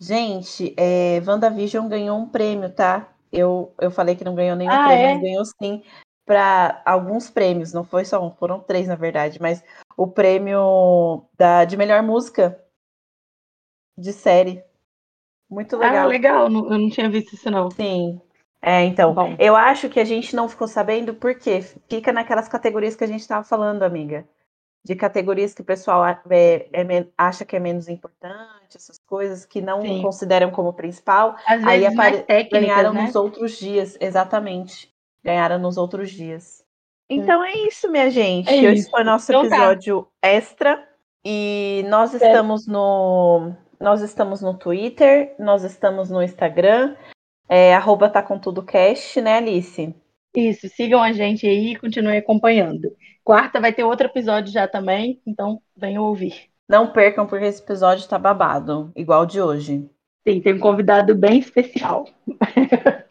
[0.00, 3.12] Gente, é, WandaVision ganhou um prêmio, tá?
[3.32, 5.14] Eu, eu falei que não ganhou nenhum Ah, prêmio, é?
[5.14, 5.82] mas ganhou sim
[6.26, 9.64] para alguns prêmios, não foi só um, foram três, na verdade, mas
[9.96, 12.62] o prêmio da, de melhor música
[13.98, 14.64] de série.
[15.50, 16.08] Muito Ah, legal.
[16.08, 17.70] legal, não- eu não tinha visto isso não.
[17.70, 18.20] Sim.
[18.60, 19.36] É, então, Bom.
[19.38, 23.20] eu acho que a gente não ficou sabendo porque fica naquelas categorias que a gente
[23.20, 24.26] estava falando, amiga.
[24.88, 29.60] De categorias que o pessoal é- é acha que é menos importante, essas coisas que
[29.60, 30.00] não Sim.
[30.00, 31.36] consideram como principal.
[31.46, 33.02] Às Aí mais apare- ganharam né?
[33.02, 34.90] nos outros dias, exatamente.
[35.22, 36.64] Ganharam nos outros dias.
[37.06, 38.48] Então é isso, minha gente.
[38.48, 39.56] É Esse foi nosso Então tá.
[39.56, 40.82] episódio extra.
[41.22, 43.52] E nós estamos no.
[43.78, 46.96] Nós estamos no Twitter, nós estamos no Instagram.
[47.46, 49.94] É, arroba tá com tudo cast, né, Alice?
[50.34, 52.88] Isso, sigam a gente aí e continuem acompanhando.
[53.28, 56.48] Quarta vai ter outro episódio já também, então venham ouvir.
[56.66, 59.86] Não percam, porque esse episódio tá babado, igual de hoje.
[60.26, 62.06] Sim, tem um convidado bem especial.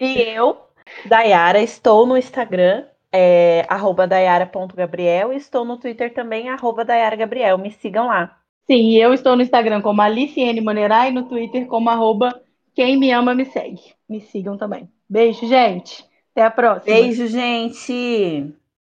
[0.00, 0.58] E eu,
[1.06, 7.58] Dayara, estou no Instagram, é, arroba dayara.gabriel, e estou no Twitter também, arroba Dayara Gabriel.
[7.58, 8.38] Me sigam lá.
[8.66, 10.60] Sim, eu estou no Instagram como Alice N.
[10.60, 12.40] Monerai e no Twitter como arroba
[12.74, 13.94] quem me ama me segue.
[14.08, 14.88] Me sigam também.
[15.08, 16.07] Beijo, gente.
[16.38, 16.94] Até a próxima.
[16.94, 18.54] Beijo, gente!